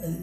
e, 0.00 0.16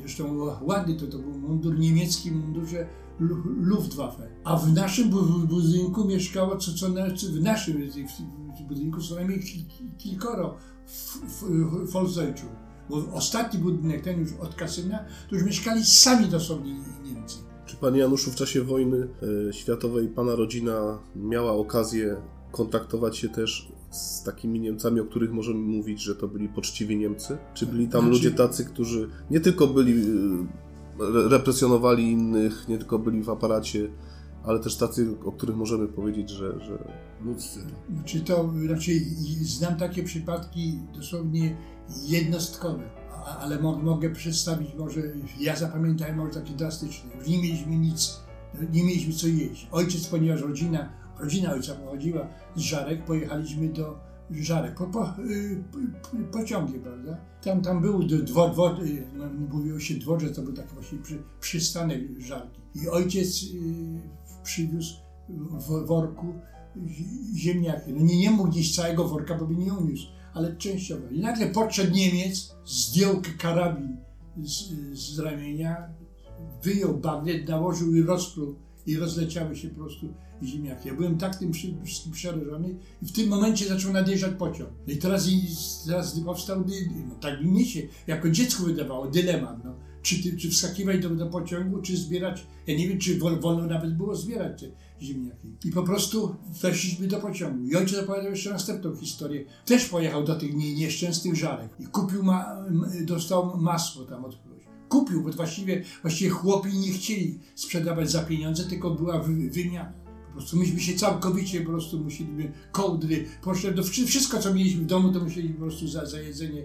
zresztą 0.00 0.38
ładny 0.62 0.94
to, 0.94 1.06
to 1.06 1.18
był 1.18 1.32
mundur 1.38 1.78
niemiecki, 1.78 2.30
mundurze 2.32 2.86
Lu- 3.20 3.42
Luftwaffe. 3.60 4.28
A 4.44 4.56
w 4.56 4.72
naszym 4.72 5.10
bu- 5.10 5.22
bu- 5.22 5.46
budynku 5.46 6.04
mieszkało, 6.04 6.56
co, 6.56 6.74
co 6.74 6.88
na, 6.88 7.06
w 7.32 7.40
naszym, 7.42 7.76
budynków 8.68 9.08
co 9.08 9.14
najmniej 9.14 9.40
ki- 9.40 9.64
ki- 9.64 9.90
kilkoro 9.98 10.54
w, 10.86 11.16
w, 11.16 11.42
w 11.88 11.92
Volksdeutschu. 11.92 12.46
Bo 12.90 13.04
ostatni 13.12 13.58
budynek, 13.60 14.02
ten 14.02 14.20
już 14.20 14.32
od 14.32 14.54
kasyna, 14.54 14.98
to 15.30 15.34
już 15.36 15.44
mieszkali 15.44 15.84
sami 15.84 16.26
dosłownie 16.28 16.72
Niemcy. 17.04 17.36
Czy 17.66 17.76
panie 17.76 17.98
Januszu 17.98 18.30
w 18.30 18.34
czasie 18.34 18.62
wojny 18.62 19.08
e, 19.48 19.52
światowej 19.52 20.08
pana 20.08 20.34
rodzina 20.36 20.98
miała 21.16 21.52
okazję 21.52 22.16
kontaktować 22.52 23.16
się 23.16 23.28
też 23.28 23.68
z 23.90 24.22
takimi 24.22 24.60
Niemcami, 24.60 25.00
o 25.00 25.04
których 25.04 25.32
możemy 25.32 25.58
mówić, 25.58 26.02
że 26.02 26.14
to 26.14 26.28
byli 26.28 26.48
poczciwi 26.48 26.96
Niemcy? 26.96 27.36
Czy 27.54 27.66
byli 27.66 27.88
tam 27.88 28.00
Znaczy- 28.00 28.12
ludzie 28.12 28.30
tacy, 28.30 28.64
którzy 28.64 29.08
nie 29.30 29.40
tylko 29.40 29.66
byli 29.66 29.92
re- 31.00 31.28
represjonowali 31.28 32.10
innych, 32.12 32.68
nie 32.68 32.78
tylko 32.78 32.98
byli 32.98 33.22
w 33.22 33.30
aparacie, 33.30 33.88
ale 34.46 34.60
też 34.60 34.76
tacy, 34.76 35.14
o 35.24 35.32
których 35.32 35.56
możemy 35.56 35.88
powiedzieć, 35.88 36.30
że, 36.30 36.60
że 36.60 36.78
Ludzcy. 37.24 37.60
Czy 38.04 38.20
to 38.20 38.52
raczej 38.68 39.00
znam 39.42 39.76
takie 39.76 40.02
przypadki 40.02 40.78
dosłownie 40.94 41.56
jednostkowe, 42.06 42.90
ale 43.40 43.60
mo, 43.60 43.78
mogę 43.78 44.10
przedstawić 44.10 44.74
może, 44.74 45.00
ja 45.40 45.56
zapamiętałem 45.56 46.16
może 46.16 46.32
takie 46.32 46.52
drastyczne. 46.52 47.10
Nie 47.26 47.42
mieliśmy 47.42 47.76
nic, 47.76 48.20
nie 48.72 48.84
mieliśmy 48.84 49.12
co 49.14 49.26
jeść. 49.26 49.68
Ojciec, 49.72 50.06
ponieważ 50.06 50.40
rodzina, 50.40 50.92
rodzina 51.18 51.52
ojca 51.52 51.74
pochodziła 51.74 52.28
z 52.56 52.60
Żarek, 52.60 53.04
pojechaliśmy 53.04 53.68
do 53.68 54.13
Żarek, 54.30 54.74
po, 54.74 54.86
po, 54.86 55.14
y, 55.22 55.64
po, 56.02 56.38
pociągiem, 56.38 56.82
prawda? 56.82 57.16
Tam, 57.42 57.62
tam 57.62 57.80
był 57.80 58.02
dwor, 58.02 58.52
dwor, 58.52 58.84
y, 58.84 59.06
no, 59.14 59.24
mówiło 59.48 59.80
się 59.80 59.94
dworze, 59.94 60.30
to 60.30 60.42
był 60.42 60.52
taki 60.52 60.74
właśnie 60.74 60.98
przy, 60.98 61.22
przystanek 61.40 62.00
Żarki. 62.18 62.60
I 62.74 62.88
ojciec 62.88 63.42
y, 63.42 63.46
przywiózł 64.42 64.94
w 65.52 65.86
worku 65.86 66.34
zi- 66.86 67.38
ziemniaki. 67.38 67.92
No 67.92 68.04
nie, 68.04 68.18
nie 68.18 68.30
mógł 68.30 68.50
gdzieś 68.50 68.76
całego 68.76 69.08
worka, 69.08 69.34
bo 69.34 69.46
by 69.46 69.54
nie 69.54 69.72
uniósł, 69.72 70.06
ale 70.34 70.56
częściowo. 70.56 71.08
I 71.10 71.20
nagle 71.20 71.46
podszedł 71.46 71.92
Niemiec, 71.92 72.54
zdjął 72.64 73.22
karabin 73.38 73.96
z, 74.42 74.72
z 74.98 75.18
ramienia, 75.18 75.88
wyjął 76.62 76.98
bagnet, 76.98 77.48
nałożył 77.48 77.94
i 77.96 78.02
rozpluł 78.02 78.54
i 78.86 78.96
rozleciały 78.96 79.56
się 79.56 79.68
po 79.68 79.74
prostu 79.74 80.14
ziemniaki. 80.42 80.88
Ja 80.88 80.94
byłem 80.94 81.18
tak 81.18 81.36
tym 81.36 81.52
wszystkim 81.84 82.12
przerażony 82.12 82.74
i 83.02 83.06
w 83.06 83.12
tym 83.12 83.28
momencie 83.28 83.68
zaczął 83.68 83.92
nadjeżdżać 83.92 84.32
pociąg. 84.38 84.70
No 84.86 84.92
i 84.92 84.96
teraz, 84.96 85.28
i 85.28 85.42
teraz 85.86 86.20
powstał, 86.20 86.64
no 87.08 87.14
tak 87.14 87.44
mi 87.44 87.64
się 87.64 87.80
jako 88.06 88.30
dziecku 88.30 88.64
wydawało, 88.64 89.06
dylemat. 89.06 89.64
No. 89.64 89.74
Czy, 90.02 90.36
czy 90.36 90.50
wskakiwać 90.50 91.02
do, 91.02 91.10
do 91.10 91.26
pociągu, 91.26 91.82
czy 91.82 91.96
zbierać, 91.96 92.46
ja 92.66 92.76
nie 92.76 92.88
wiem, 92.88 92.98
czy 92.98 93.18
wol, 93.18 93.40
wolno 93.40 93.66
nawet 93.66 93.96
było 93.96 94.14
zbierać 94.14 94.60
te 94.60 94.66
ziemniaki. 95.02 95.56
I 95.64 95.70
po 95.70 95.82
prostu 95.82 96.36
weszliśmy 96.62 97.06
do 97.06 97.20
pociągu. 97.20 97.64
I 97.64 97.76
ojciec 97.76 97.98
opowiadał 97.98 98.30
jeszcze 98.30 98.50
następną 98.50 98.96
historię. 98.96 99.44
Też 99.64 99.84
pojechał 99.84 100.24
do 100.24 100.34
tych 100.34 100.54
nie, 100.54 100.74
nieszczęsnych 100.74 101.36
żarek 101.36 101.70
i 101.80 101.86
kupił, 101.86 102.22
ma, 102.22 102.66
dostał 103.06 103.56
masło 103.56 104.04
tam 104.04 104.24
od. 104.24 104.53
Kupił, 104.88 105.22
bo 105.22 105.30
właściwie, 105.32 105.82
właściwie 106.02 106.30
chłopi 106.30 106.78
nie 106.78 106.92
chcieli 106.92 107.38
sprzedawać 107.54 108.10
za 108.10 108.22
pieniądze, 108.22 108.64
tylko 108.64 108.90
była 108.90 109.18
wy, 109.18 109.50
wymiana. 109.50 109.92
Po 110.26 110.32
prostu 110.32 110.56
myśmy 110.56 110.80
się 110.80 110.94
całkowicie 110.94 111.60
po 111.60 111.70
prostu 111.70 112.00
musieliśmy 112.00 112.52
kołdry, 112.72 113.24
poszedł 113.42 113.76
do 113.76 113.82
wszy- 113.82 114.06
wszystko 114.06 114.38
co 114.38 114.54
mieliśmy 114.54 114.82
w 114.82 114.86
domu, 114.86 115.12
to 115.12 115.20
musieli 115.20 115.48
po 115.48 115.60
prostu 115.60 115.88
za, 115.88 116.06
za 116.06 116.20
jedzenie 116.20 116.62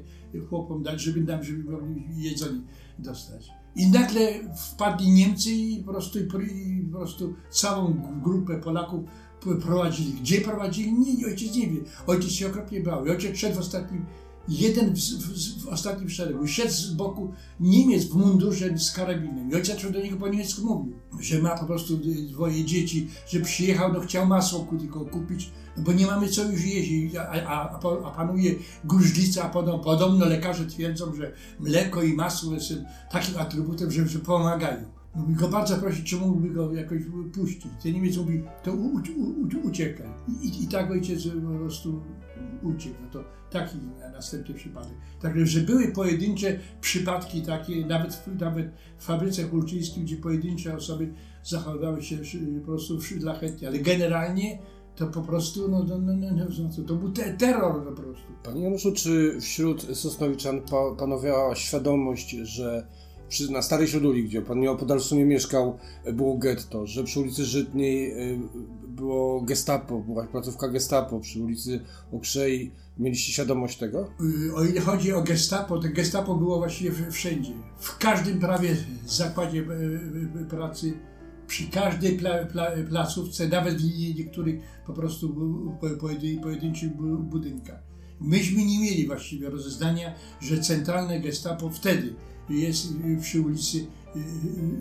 chłopom 0.49 0.83
dać, 0.83 1.01
żeby 1.01 1.21
nam, 1.21 1.43
żeby 1.43 1.71
mogli 1.71 2.03
jedzenie 2.17 2.61
dostać. 2.99 3.49
I 3.75 3.87
nagle 3.87 4.55
wpadli 4.55 5.11
Niemcy 5.11 5.51
i 5.51 5.83
po 5.83 5.91
prostu, 5.91 6.19
i 6.19 6.87
po 6.91 6.97
prostu 6.97 7.33
całą 7.49 8.01
grupę 8.23 8.59
Polaków 8.59 9.03
prowadzili. 9.61 10.13
Gdzie 10.13 10.41
prowadzili? 10.41 10.93
Nie, 10.93 11.27
ojciec 11.27 11.55
nie 11.55 11.67
wie. 11.67 11.79
Ojciec 12.07 12.31
się 12.31 12.47
okropnie 12.47 12.83
bał. 12.83 13.05
I 13.05 13.09
ojciec 13.09 13.37
szedł 13.37 13.55
w 13.55 13.59
ostatnim, 13.59 14.05
jeden 14.49 14.95
w, 14.95 14.99
w, 14.99 15.63
w 15.63 15.67
ostatnim 15.67 16.09
szeregu. 16.09 16.47
Szedł 16.47 16.71
z 16.71 16.93
boku 16.93 17.33
Niemiec 17.59 18.05
w 18.05 18.15
mundurze 18.15 18.77
z 18.77 18.91
karabinem. 18.91 19.51
I 19.51 19.55
ojciec 19.55 19.91
do 19.91 20.01
niego 20.01 20.17
po 20.17 20.27
niemiecku 20.27 20.61
mówił, 20.61 20.93
że 21.19 21.41
ma 21.41 21.57
po 21.57 21.65
prostu 21.65 21.97
dwoje 22.29 22.65
dzieci, 22.65 23.07
że 23.29 23.39
przyjechał, 23.39 23.93
no 23.93 23.99
chciał 23.99 24.27
masło 24.27 24.67
tylko 24.79 25.05
kupić, 25.05 25.51
no 25.77 25.83
bo 25.83 25.93
nie 25.93 26.05
mamy 26.05 26.29
co 26.29 26.51
już 26.51 26.65
jeść, 26.65 27.15
a, 27.15 27.29
a, 27.29 27.79
a 28.05 28.11
panuje 28.11 28.55
gruźlica, 28.83 29.43
a 29.43 29.49
podobno, 29.49 29.83
podobno 29.83 30.25
lekarze 30.25 30.65
twierdzą, 30.65 31.15
że 31.15 31.33
mleko 31.59 32.03
i 32.03 32.13
masło 32.13 32.59
są 32.59 32.75
takim 33.11 33.37
atrybutem, 33.37 33.91
że, 33.91 34.07
że 34.07 34.19
pomagają. 34.19 34.98
Mówi 35.15 35.33
go 35.33 35.47
bardzo 35.47 35.77
prosić, 35.77 36.09
czy 36.09 36.15
mógłby 36.15 36.49
go 36.49 36.73
jakoś 36.73 36.99
puścić. 37.33 37.71
Ten 37.83 37.93
Niemiec 37.93 38.17
mówi, 38.17 38.43
to 38.63 38.73
u, 38.73 38.85
u, 38.85 38.99
u, 39.63 39.67
uciekaj. 39.67 40.07
I, 40.27 40.47
i, 40.47 40.63
I 40.63 40.67
tak 40.67 40.91
ojciec 40.91 41.23
po 41.23 41.59
prostu 41.59 42.01
uciekł. 42.63 42.95
No 43.01 43.09
to 43.11 43.23
taki 43.49 43.77
następny 44.13 44.55
przypadek. 44.55 44.93
Także, 45.21 45.45
że 45.45 45.61
były 45.61 45.87
pojedyncze 45.87 46.59
przypadki 46.81 47.41
takie, 47.41 47.85
nawet 47.85 48.13
w, 48.15 48.39
nawet 48.39 48.71
w 48.97 49.05
fabryce 49.05 49.43
hulczyńskiej, 49.43 50.03
gdzie 50.03 50.17
pojedyncze 50.17 50.75
osoby 50.75 51.13
zachowywały 51.43 52.03
się 52.03 52.17
po 52.59 52.65
prostu 52.65 53.01
szlachetnie, 53.01 53.67
ale 53.67 53.79
generalnie 53.79 54.59
to 54.95 55.07
po 55.07 55.21
prostu, 55.21 55.67
no, 55.67 55.83
no, 55.83 55.97
no, 55.97 56.13
no, 56.13 56.31
no 56.35 56.69
to, 56.75 56.81
to 56.81 56.95
był 56.95 57.11
te, 57.11 57.33
terror 57.33 57.85
po 57.85 58.01
prostu. 58.01 58.27
Panie 58.43 58.63
Januszu, 58.63 58.91
czy 58.91 59.41
wśród 59.41 59.97
Sosnowiczan 59.97 60.61
pa, 60.61 60.95
panowała 60.97 61.55
świadomość, 61.55 62.29
że 62.29 62.87
przy, 63.29 63.51
na 63.51 63.61
Starej 63.61 63.87
Sioduli, 63.87 64.23
gdzie 64.23 64.41
pan 64.41 64.59
nieopodal 64.59 64.99
w 64.99 65.03
sumie 65.03 65.25
mieszkał, 65.25 65.77
było 66.13 66.37
getto, 66.37 66.87
że 66.87 67.03
przy 67.03 67.19
ulicy 67.19 67.45
Żytniej 67.45 68.11
y, 68.33 68.39
było 68.87 69.41
gestapo, 69.41 69.99
była 69.99 70.27
placówka 70.27 70.67
gestapo, 70.67 71.19
przy 71.19 71.43
ulicy 71.43 71.79
Okrzej 72.11 72.71
mieliście 72.97 73.31
świadomość 73.33 73.77
tego? 73.77 74.07
Y, 74.49 74.55
O 74.55 74.63
ile 74.65 74.81
chodzi 74.81 75.13
o 75.13 75.21
gestapo, 75.21 75.79
to 75.79 75.87
gestapo 75.93 76.35
było 76.35 76.57
właściwie 76.57 76.91
wszędzie. 77.11 77.51
W 77.79 77.97
każdym 77.97 78.39
prawie 78.39 78.75
zakładzie 79.07 79.59
e, 79.59 80.41
e, 80.41 80.45
pracy, 80.45 80.93
przy 81.47 81.69
każdej 81.69 82.17
pla, 82.17 82.45
pla, 82.45 82.71
placówce, 82.89 83.47
nawet 83.47 83.81
w 83.81 83.99
nie- 83.99 84.13
niektórych 84.13 84.61
po 84.85 84.93
prostu 84.93 85.35
pojedynczych 86.41 86.95
bu- 86.95 87.17
budynkach. 87.17 87.79
Myśmy 88.21 88.65
nie 88.65 88.79
mieli 88.79 89.07
właściwie 89.07 89.49
rozeznania, 89.49 90.13
że 90.41 90.59
centralne 90.59 91.19
gestapo 91.19 91.69
wtedy 91.69 92.13
jest 92.49 92.91
y, 92.91 93.17
przy 93.21 93.41
ulicy 93.41 93.77
y, 93.77 94.19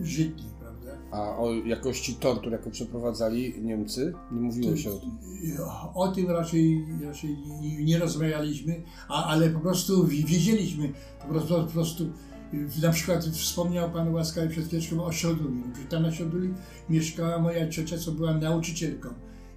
y, 0.02 0.06
Żytniej, 0.06 0.48
prawda? 0.60 0.90
A 1.10 1.37
o 1.37 1.52
jakości 1.52 2.14
tortur, 2.14 2.52
jaką 2.52 2.70
przeprowadzali 2.70 3.54
Niemcy, 3.62 4.12
nie 4.32 4.40
mówiło 4.40 4.76
się 4.76 4.90
o 4.90 4.94
tym. 4.98 5.10
O 5.94 6.08
tym 6.08 6.30
raczej, 6.30 6.87
raczej 7.04 7.37
nie, 7.60 7.84
nie 7.84 7.98
rozmawialiśmy, 7.98 8.82
a, 9.08 9.25
ale 9.25 9.50
po 9.50 9.60
prostu 9.60 10.06
wi- 10.06 10.25
wiedzieliśmy, 10.25 10.92
po 11.22 11.28
prostu, 11.28 11.54
po 11.54 11.72
prostu 11.72 12.04
na 12.82 12.90
przykład 12.90 13.25
wspomniał 13.25 13.90
Pan 13.90 14.14
łaskawie 14.14 14.48
przed 14.48 14.66
chwileczką 14.66 15.04
o 15.04 15.12
Sioduli. 15.12 15.62
Tam 15.88 16.02
na 16.02 16.12
Sioduli 16.12 16.54
mieszkała 16.90 17.38
moja 17.38 17.68
ciocia, 17.68 17.98
co 17.98 18.12
była 18.12 18.34
nauczycielką. 18.34 19.08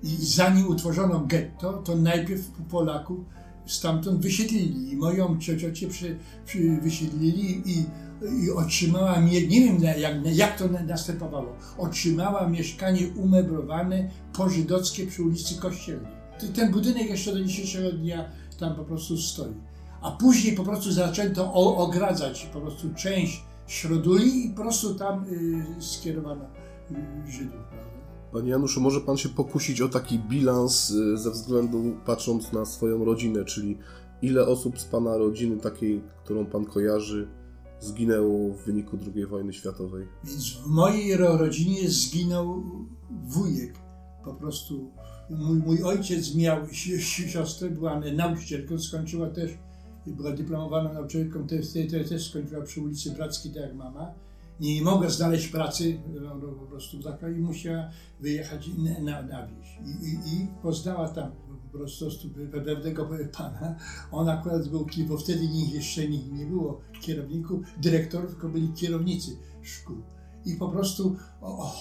I 0.03 0.07
zanim 0.19 0.67
utworzono 0.67 1.19
getto, 1.27 1.73
to 1.73 1.95
najpierw 1.95 2.51
Polaków 2.69 3.19
stamtąd 3.65 4.21
wysiedlili. 4.21 4.91
I 4.91 4.97
moją 4.97 5.39
ciociocię 5.39 5.87
przy, 5.87 6.17
przy 6.45 6.77
wysiedlili 6.81 7.61
i, 7.65 7.85
i 8.45 8.51
otrzymała, 8.51 9.19
nie 9.19 9.41
wiem 9.47 9.83
jak, 9.97 10.35
jak 10.35 10.57
to 10.57 10.67
na- 10.67 10.83
następowało, 10.83 11.55
otrzymała 11.77 12.49
mieszkanie 12.49 13.07
umeblowane 13.15 14.09
pożydockie 14.33 15.07
przy 15.07 15.23
ulicy 15.23 15.55
Kościelnej. 15.55 16.11
Ten 16.55 16.71
budynek 16.71 17.09
jeszcze 17.09 17.33
do 17.33 17.43
dzisiejszego 17.43 17.91
dnia 17.91 18.25
tam 18.59 18.75
po 18.75 18.83
prostu 18.83 19.17
stoi. 19.17 19.53
A 20.01 20.11
później 20.11 20.55
po 20.55 20.63
prostu 20.63 20.91
zaczęto 20.91 21.53
ogradzać 21.53 22.49
po 22.53 22.61
prostu 22.61 22.93
część 22.93 23.43
środuli 23.67 24.45
i 24.45 24.49
po 24.49 24.61
prostu 24.61 24.95
tam 24.95 25.25
y, 25.79 25.83
skierowano 25.83 26.45
y, 26.91 27.31
Żydów. 27.31 27.53
Prawda? 27.69 28.00
Panie 28.33 28.49
Januszu, 28.49 28.81
może 28.81 29.01
Pan 29.01 29.17
się 29.17 29.29
pokusić 29.29 29.81
o 29.81 29.89
taki 29.89 30.19
bilans 30.19 30.89
y, 30.89 31.17
ze 31.17 31.31
względu, 31.31 31.83
patrząc 32.05 32.51
na 32.51 32.65
swoją 32.65 33.05
rodzinę, 33.05 33.45
czyli 33.45 33.77
ile 34.21 34.47
osób 34.47 34.79
z 34.79 34.85
Pana 34.85 35.17
rodziny, 35.17 35.57
takiej, 35.57 36.01
którą 36.23 36.45
Pan 36.45 36.65
kojarzy, 36.65 37.27
zginęło 37.79 38.53
w 38.53 38.65
wyniku 38.65 38.97
II 39.15 39.25
wojny 39.25 39.53
światowej? 39.53 40.07
Więc 40.23 40.53
w 40.53 40.67
mojej 40.67 41.17
ro- 41.17 41.37
rodzinie 41.37 41.89
zginął 41.89 42.63
wujek. 43.27 43.73
Po 44.25 44.33
prostu 44.33 44.91
mój, 45.29 45.57
mój 45.57 45.83
ojciec 45.83 46.35
miał 46.35 46.67
si- 46.67 47.01
si- 47.01 47.29
siostrę, 47.29 47.69
była 47.69 47.99
nauczycielką, 47.99 48.79
skończyła 48.79 49.29
też, 49.29 49.51
była 50.07 50.31
dyplomowaną 50.31 50.93
nauczycielką, 50.93 51.47
też, 51.47 51.65
też 52.09 52.29
skończyła 52.29 52.61
przy 52.65 52.81
ulicy 52.81 53.11
Brackiej, 53.11 53.51
tak 53.53 53.63
jak 53.63 53.75
mama. 53.75 54.13
Nie 54.61 54.81
mogła 54.81 55.09
znaleźć 55.09 55.47
pracy, 55.47 56.01
no, 56.21 56.35
po 56.35 56.65
prostu 56.65 56.99
taka 56.99 57.29
i 57.29 57.39
musiała 57.39 57.89
wyjechać 58.19 58.69
na, 59.01 59.21
na, 59.21 59.47
wieś. 59.47 59.67
I, 59.85 60.05
i, 60.07 60.33
I 60.33 60.47
poznała 60.61 61.09
tam 61.09 61.31
po 61.71 61.77
prostu 61.77 62.05
pewnego 62.51 63.09
pana. 63.37 63.75
On 64.11 64.29
akurat 64.29 64.67
był, 64.67 64.87
bo 65.07 65.17
wtedy 65.17 65.45
jeszcze 65.73 66.09
nie, 66.09 66.27
nie 66.27 66.45
było 66.45 66.81
kierowników, 67.01 67.61
dyrektorów, 67.77 68.31
tylko 68.31 68.49
byli 68.49 68.73
kierownicy 68.73 69.37
szkół. 69.61 69.97
I 70.45 70.55
po 70.55 70.69
prostu 70.69 71.15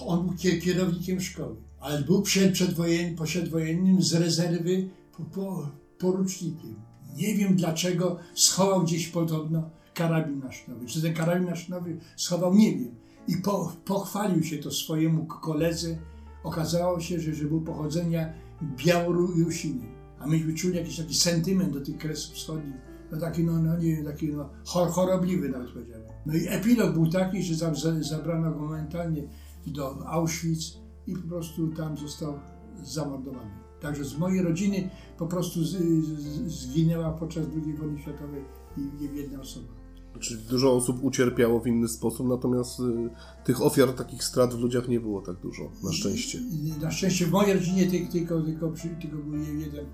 on 0.05 0.27
był 0.27 0.35
kier- 0.35 0.61
kierownikiem 0.61 1.21
szkoły. 1.21 1.55
Ale 1.79 2.01
był 2.01 2.21
przed, 2.21 2.53
przedwojen, 2.53 3.15
przedwojennym 3.23 4.01
z 4.01 4.13
rezerwy 4.13 4.89
po, 5.33 5.69
porucznikiem. 5.99 6.75
Nie 7.15 7.35
wiem 7.35 7.55
dlaczego 7.55 8.17
schował 8.35 8.83
gdzieś 8.83 9.07
podobno 9.07 9.69
karabin 10.01 10.39
maszynowy. 10.39 10.85
Czy 10.85 11.01
ten 11.01 11.13
karabin 11.13 11.49
maszynowy 11.49 11.97
schował, 12.15 12.53
nie 12.55 12.77
wiem. 12.77 12.95
I 13.27 13.37
po, 13.37 13.73
pochwalił 13.85 14.43
się 14.43 14.57
to 14.57 14.71
swojemu 14.71 15.25
koledze. 15.25 15.97
Okazało 16.43 16.99
się, 16.99 17.19
że, 17.19 17.33
że 17.33 17.45
był 17.45 17.61
pochodzenia 17.61 18.33
Białorusiny. 18.77 19.85
A 20.19 20.27
myśmy 20.27 20.53
czuli 20.53 20.75
jakiś 20.75 20.97
taki 20.97 21.15
sentyment 21.15 21.73
do 21.73 21.81
tych 21.81 21.97
kresów 21.97 22.35
wschodnich. 22.35 22.75
No 23.11 23.19
taki, 23.19 23.43
no, 23.43 23.61
no 23.61 23.77
nie 23.77 23.95
wiem, 23.95 24.05
taki 24.05 24.27
no, 24.27 24.49
chor, 24.65 24.89
chorobliwy 24.89 25.49
nawet 25.49 25.71
powiedziałem. 25.71 26.07
No 26.25 26.33
i 26.33 26.47
epilog 26.47 26.93
był 26.93 27.09
taki, 27.09 27.43
że 27.43 27.55
za, 27.55 27.73
za, 27.73 28.03
zabrano 28.03 28.51
go 28.51 28.59
momentalnie 28.59 29.23
do 29.67 30.07
Auschwitz 30.07 30.77
i 31.07 31.15
po 31.15 31.27
prostu 31.27 31.67
tam 31.67 31.97
został 31.97 32.39
zamordowany. 32.83 33.51
Także 33.81 34.05
z 34.05 34.17
mojej 34.17 34.41
rodziny 34.41 34.89
po 35.17 35.27
prostu 35.27 35.63
z, 35.63 35.69
z, 35.69 36.47
zginęła 36.47 37.11
podczas 37.11 37.45
II 37.55 37.73
wojny 37.73 37.99
światowej 37.99 38.43
jedna 39.13 39.39
osoba. 39.39 39.80
Czyli 40.19 40.41
dużo 40.41 40.73
osób 40.73 41.03
ucierpiało 41.03 41.59
w 41.59 41.67
inny 41.67 41.87
sposób, 41.87 42.27
natomiast 42.27 42.79
y, 42.79 42.83
tych 43.43 43.61
ofiar, 43.61 43.93
takich 43.93 44.23
strat 44.23 44.53
w 44.53 44.59
ludziach 44.59 44.87
nie 44.87 44.99
było 44.99 45.21
tak 45.21 45.35
dużo, 45.35 45.71
na 45.83 45.91
szczęście. 45.91 46.39
Na 46.81 46.91
szczęście 46.91 47.25
w 47.25 47.31
mojej 47.31 47.53
rodzinie 47.53 47.91
tylko, 47.91 48.11
tylko, 48.11 48.41
tylko, 48.41 48.71
tylko 49.01 49.17
był 49.17 49.37
jeden 49.59 49.85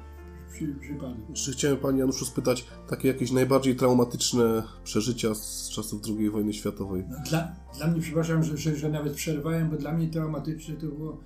przy, 0.53 0.75
przypadek. 0.81 1.29
Jeszcze 1.29 1.51
chciałem 1.51 1.77
Pani 1.77 1.99
Januszu 1.99 2.25
spytać, 2.25 2.65
takie 2.89 3.07
jakieś 3.07 3.31
najbardziej 3.31 3.75
traumatyczne 3.75 4.63
przeżycia 4.83 5.35
z 5.35 5.69
czasów 5.69 6.01
II 6.07 6.29
wojny 6.29 6.53
światowej. 6.53 7.03
No, 7.09 7.17
dla, 7.29 7.55
dla 7.77 7.87
mnie, 7.87 8.01
przepraszam, 8.01 8.43
że, 8.43 8.57
że, 8.57 8.75
że 8.75 8.89
nawet 8.89 9.13
przerwałem, 9.13 9.69
bo 9.69 9.77
dla 9.77 9.93
mnie 9.93 10.07
traumatyczne 10.07 10.75
to 10.75 10.87
było 10.87 11.17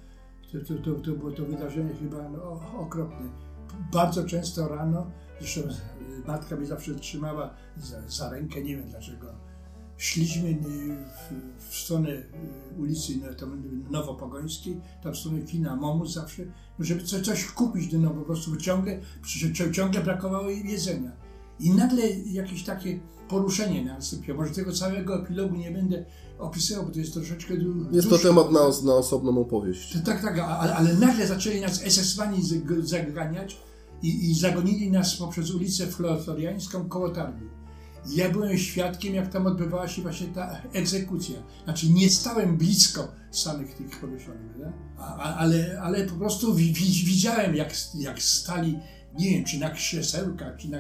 to, 0.52 0.60
to, 0.60 0.74
to, 0.84 1.00
to, 1.00 1.12
było 1.12 1.32
to 1.32 1.46
wydarzenie 1.46 1.94
chyba 2.00 2.30
no, 2.30 2.62
okropne. 2.80 3.30
Bardzo 3.94 4.24
często 4.24 4.68
rano, 4.68 5.12
zresztą 5.42 5.62
y, 5.62 6.28
matka 6.28 6.56
mnie 6.56 6.66
zawsze 6.66 6.96
trzymała 6.96 7.54
za, 7.78 8.10
za 8.10 8.30
rękę, 8.30 8.62
nie 8.64 8.78
wiem 8.78 8.90
dlaczego. 8.90 9.28
Szliśmy 9.98 10.50
y, 10.50 10.56
w, 10.60 11.70
w 11.70 11.76
stronę 11.76 12.10
y, 12.10 12.24
ulicy 12.80 13.14
no, 13.42 13.48
Nowopogońskiej, 13.92 14.82
tam 15.04 15.14
w 15.14 15.18
stronę 15.18 15.42
kina 15.42 15.76
Momus 15.76 16.14
zawsze, 16.14 16.44
no, 16.80 16.86
żeby 16.86 17.04
coś, 17.04 17.22
coś 17.22 17.46
kupić, 17.46 17.92
no 17.94 18.10
po 18.10 18.22
prostu 18.22 18.56
ciągle, 18.58 19.00
ciągle 19.72 20.02
brakowało 20.02 20.50
jedzenia. 20.50 21.12
I 21.60 21.72
nagle 21.72 22.10
jakieś 22.10 22.64
takie 22.64 23.00
poruszenie 23.30 23.86
nastąpiło. 23.86 24.38
Może 24.38 24.54
tego 24.54 24.74
całego 24.74 25.24
epilogu 25.24 25.56
nie 25.56 25.72
będę 25.72 26.06
opisywał, 26.40 26.86
bo 26.86 26.92
to 26.92 27.00
jest 27.00 27.14
troszeczkę 27.14 27.58
du- 27.58 27.92
Jest 27.92 28.10
to 28.10 28.18
temat 28.18 28.52
na, 28.52 28.60
na 28.60 28.94
osobną 28.94 29.42
opowieść. 29.42 29.94
To 29.94 30.00
Tak, 30.06 30.22
tak, 30.22 30.40
ale, 30.40 30.76
ale 30.76 30.94
nagle 30.94 31.28
zaczęli 31.28 31.62
nas 31.62 31.82
SS-wani 31.84 32.44
zag- 32.44 32.82
zaganiać 32.86 33.58
i, 34.04 34.30
i 34.32 34.36
zagonili 34.36 34.92
nas 34.92 35.16
poprzez 35.16 35.52
ulicę 35.52 35.88
Flor- 35.88 36.24
Floriańską 36.24 36.90
koło 36.90 37.10
targu. 37.10 37.46
I 38.12 38.16
ja 38.16 38.30
byłem 38.30 38.58
świadkiem, 38.58 39.16
jak 39.16 39.32
tam 39.32 39.48
odbywała 39.48 39.88
się 39.88 40.02
właśnie 40.02 40.28
ta 40.28 40.62
egzekucja. 40.74 41.36
Znaczy 41.64 41.90
nie 41.90 42.10
stałem 42.10 42.58
blisko 42.58 43.08
samych 43.32 43.74
tych 43.74 43.90
a, 44.98 45.36
ale, 45.36 45.82
ale 45.82 46.04
po 46.06 46.16
prostu 46.16 46.56
wi, 46.56 46.74
wi, 46.74 47.06
widziałem, 47.06 47.56
jak, 47.56 47.74
jak 48.00 48.22
stali, 48.22 48.80
nie 49.20 49.30
wiem, 49.30 49.44
czy 49.44 49.58
na 49.60 49.70
krzesełkach, 49.70 50.58
czy 50.58 50.70
na 50.70 50.78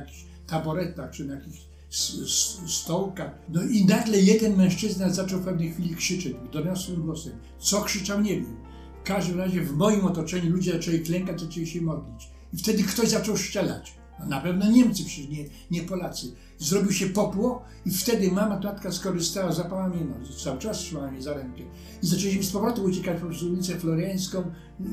taboretach, 0.47 1.11
czy 1.11 1.25
na 1.25 1.33
jakichś 1.35 1.57
s- 1.91 2.17
s- 2.23 2.71
stołkach. 2.71 3.31
No 3.49 3.63
i 3.63 3.85
nagle 3.85 4.19
jeden 4.21 4.55
mężczyzna 4.57 5.09
zaczął 5.09 5.39
w 5.39 5.45
pewnej 5.45 5.71
chwili 5.71 5.95
krzyczeć 5.95 6.35
doniosłym 6.53 7.01
głosem. 7.01 7.33
Co 7.59 7.81
krzyczał, 7.81 8.21
nie 8.21 8.35
wiem. 8.35 8.57
W 9.03 9.07
każdym 9.07 9.37
razie 9.39 9.61
w 9.61 9.73
moim 9.73 10.05
otoczeniu 10.05 10.49
ludzie 10.51 10.71
zaczęli 10.71 10.99
klękać, 10.99 11.41
zaczęli 11.41 11.67
się 11.67 11.81
modlić. 11.81 12.29
I 12.53 12.57
wtedy 12.57 12.83
ktoś 12.83 13.09
zaczął 13.09 13.37
strzelać. 13.37 14.01
No 14.19 14.25
na 14.25 14.41
pewno 14.41 14.71
Niemcy, 14.71 15.05
przecież 15.05 15.29
nie, 15.29 15.45
nie 15.71 15.81
Polacy. 15.81 16.27
Zrobił 16.57 16.91
się 16.91 17.05
popło 17.05 17.63
i 17.85 17.91
wtedy 17.91 18.31
mama, 18.31 18.57
tatka 18.57 18.91
skorzystała, 18.91 19.51
zapała 19.51 19.89
mnie 19.89 20.05
noc. 20.05 20.43
Cały 20.43 20.59
czas 20.59 20.77
trzymała 20.77 21.11
mnie 21.11 21.21
za 21.21 21.33
rękę. 21.33 21.63
I 22.03 22.07
zaczęliśmy 22.07 22.43
z 22.43 22.51
powrotem 22.51 22.85
uciekać 22.85 23.21
poprzez 23.21 23.43
ulicę 23.43 23.79
Floriańską, 23.79 24.43
yy, 24.79 24.87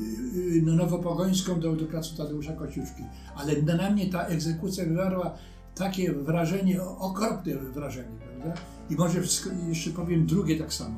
yy, 0.55 0.61
no, 0.61 0.75
Nowopogońską 0.75 1.59
do, 1.59 1.75
do 1.75 1.85
placu 1.85 2.17
Tadeusza 2.17 2.53
Kociuszki. 2.53 3.03
Ale 3.35 3.61
na, 3.61 3.89
mnie 3.89 4.09
ta 4.09 4.25
egzekucja 4.25 4.85
wywarła 4.85 5.37
takie 5.75 6.13
wrażenie, 6.13 6.83
okropne 6.83 7.55
wrażenie, 7.55 8.15
prawda? 8.19 8.61
I 8.89 8.95
może 8.95 9.21
jeszcze 9.69 9.89
powiem 9.89 10.25
drugie 10.25 10.59
tak 10.59 10.73
samo. 10.73 10.95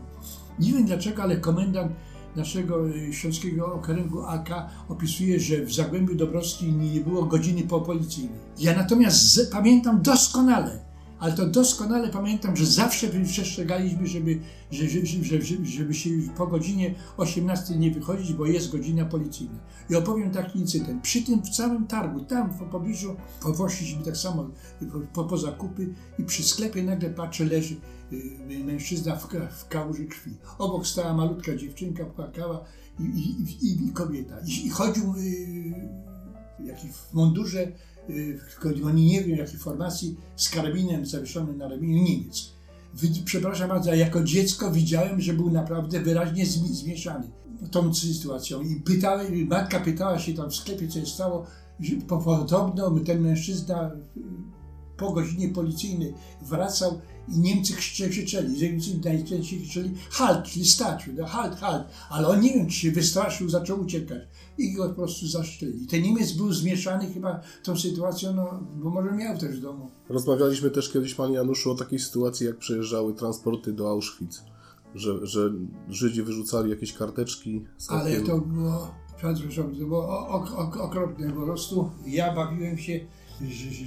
Nie 0.59 0.73
wiem 0.73 0.85
dlaczego, 0.85 1.23
ale 1.23 1.37
komendant 1.37 1.91
naszego 2.35 2.89
y, 2.89 3.13
Śląskiego 3.13 3.73
Okręgu 3.73 4.25
AK 4.25 4.49
opisuje, 4.89 5.39
że 5.39 5.65
w 5.65 5.73
Zagłębiu 5.73 6.15
Dobrowskim 6.15 6.93
nie 6.93 7.01
było 7.01 7.23
godziny 7.23 7.61
po 7.63 7.81
policyjnej. 7.81 8.39
Ja 8.59 8.75
natomiast 8.75 9.33
z, 9.33 9.49
pamiętam 9.49 10.01
doskonale, 10.01 10.91
ale 11.21 11.33
to 11.33 11.47
doskonale 11.47 12.09
pamiętam, 12.09 12.55
że 12.55 12.65
zawsze 12.65 13.07
przestrzegaliśmy, 13.07 14.07
żeby, 14.07 14.39
że, 14.71 14.89
że, 14.89 15.05
że, 15.05 15.41
że, 15.41 15.65
żeby 15.65 15.93
się 15.93 16.09
po 16.37 16.47
godzinie 16.47 16.95
18 17.17 17.75
nie 17.75 17.91
wychodzić, 17.91 18.33
bo 18.33 18.45
jest 18.45 18.71
godzina 18.71 19.05
policyjna. 19.05 19.59
I 19.89 19.95
opowiem 19.95 20.31
taki 20.31 20.59
incydent. 20.59 21.01
Przy 21.01 21.21
tym 21.21 21.41
w 21.41 21.49
całym 21.49 21.87
targu, 21.87 22.19
tam 22.19 22.51
w 22.51 22.69
pobliżu, 22.71 23.15
po- 23.41 23.53
poszliśmy 23.53 24.03
tak 24.03 24.17
samo 24.17 24.49
po, 25.13 25.23
po, 25.23 25.37
zakupy 25.37 25.93
i 26.19 26.23
przy 26.23 26.43
sklepie 26.43 26.83
nagle 26.83 27.09
patrzę, 27.09 27.43
leży 27.43 27.75
mężczyzna 28.65 29.15
w, 29.15 29.27
w 29.57 29.67
kałuży 29.67 30.05
krwi. 30.05 30.31
Obok 30.57 30.87
stała 30.87 31.13
malutka 31.13 31.55
dziewczynka, 31.55 32.05
płakała 32.05 32.63
i, 32.99 33.03
i, 33.03 33.65
i, 33.67 33.85
i 33.87 33.91
kobieta. 33.91 34.35
I, 34.65 34.69
chodził 34.69 35.13
y, 35.17 35.73
jaki 36.65 36.87
w 36.87 37.13
mundurze, 37.13 37.71
y, 38.09 38.39
w- 38.59 38.85
oni 38.85 39.05
nie 39.05 39.23
wiem 39.23 39.37
jakiej 39.37 39.59
formacji, 39.59 40.17
z 40.35 40.49
karabinem 40.49 41.05
zawieszonym 41.05 41.57
na 41.57 41.67
ramieniu 41.67 42.03
Niemiec. 42.03 42.51
Przepraszam 43.25 43.69
bardzo, 43.69 43.93
jako 43.93 44.23
dziecko 44.23 44.71
widziałem, 44.71 45.21
że 45.21 45.33
był 45.33 45.51
naprawdę 45.51 45.99
wyraźnie 45.99 46.45
zmi- 46.45 46.73
zmieszany 46.73 47.27
tą 47.71 47.93
sytuacją. 47.93 48.61
I 48.61 48.75
pytałem, 48.75 49.47
matka 49.47 49.79
pytała 49.79 50.19
się 50.19 50.33
tam 50.33 50.49
w 50.49 50.55
sklepie, 50.55 50.87
co 50.87 50.99
się 50.99 51.05
stało. 51.05 51.45
Podobno 52.07 52.99
ten 53.05 53.21
mężczyzna 53.21 53.91
y, 54.17 54.21
po 54.97 55.11
godzinie 55.13 55.49
policyjnej 55.49 56.13
wracał 56.41 57.01
i 57.31 57.39
Niemcy 57.39 57.73
krzycze- 57.73 58.09
krzyczeli, 58.09 58.61
Niemcy 58.61 58.89
najczęściej 59.03 59.61
krzyczeli 59.61 59.91
halt, 60.09 60.45
czyli 60.45 60.65
stać, 60.65 61.09
no, 61.17 61.25
halt, 61.25 61.55
halt. 61.55 61.87
Ale 62.09 62.27
on 62.27 62.41
nie 62.41 62.53
wiem, 62.53 62.67
czy 62.67 62.75
się 62.75 62.91
wystraszył, 62.91 63.49
zaczął 63.49 63.81
uciekać 63.81 64.21
i 64.57 64.73
go 64.73 64.89
po 64.89 64.95
prostu 64.95 65.27
zaszczeli. 65.27 65.87
Ten 65.87 66.01
Niemiec 66.01 66.31
był 66.31 66.53
zmieszany 66.53 67.13
chyba 67.13 67.41
tą 67.63 67.77
sytuacją, 67.77 68.33
no, 68.33 68.63
bo 68.75 68.89
może 68.89 69.11
miał 69.11 69.37
też 69.37 69.57
w 69.57 69.61
domu. 69.61 69.91
Rozmawialiśmy 70.09 70.69
też 70.69 70.89
kiedyś, 70.91 71.13
Panie 71.15 71.33
Januszu, 71.35 71.71
o 71.71 71.75
takiej 71.75 71.99
sytuacji, 71.99 72.45
jak 72.45 72.57
przejeżdżały 72.57 73.13
transporty 73.13 73.73
do 73.73 73.89
Auschwitz. 73.89 74.43
Że, 74.95 75.25
że 75.27 75.51
Żydzi 75.89 76.23
wyrzucali 76.23 76.69
jakieś 76.69 76.93
karteczki 76.93 77.65
z 77.77 77.89
Ale 77.91 78.21
to 78.21 78.37
było, 78.37 78.91
przepraszam, 79.17 79.71
to 79.75 79.85
było 79.85 80.09
o- 80.09 80.27
ok- 80.27 80.53
ok- 80.59 80.77
okropne. 80.81 81.31
Po 81.31 81.41
prostu 81.41 81.89
ja 82.07 82.35
bawiłem 82.35 82.77
się, 82.77 82.99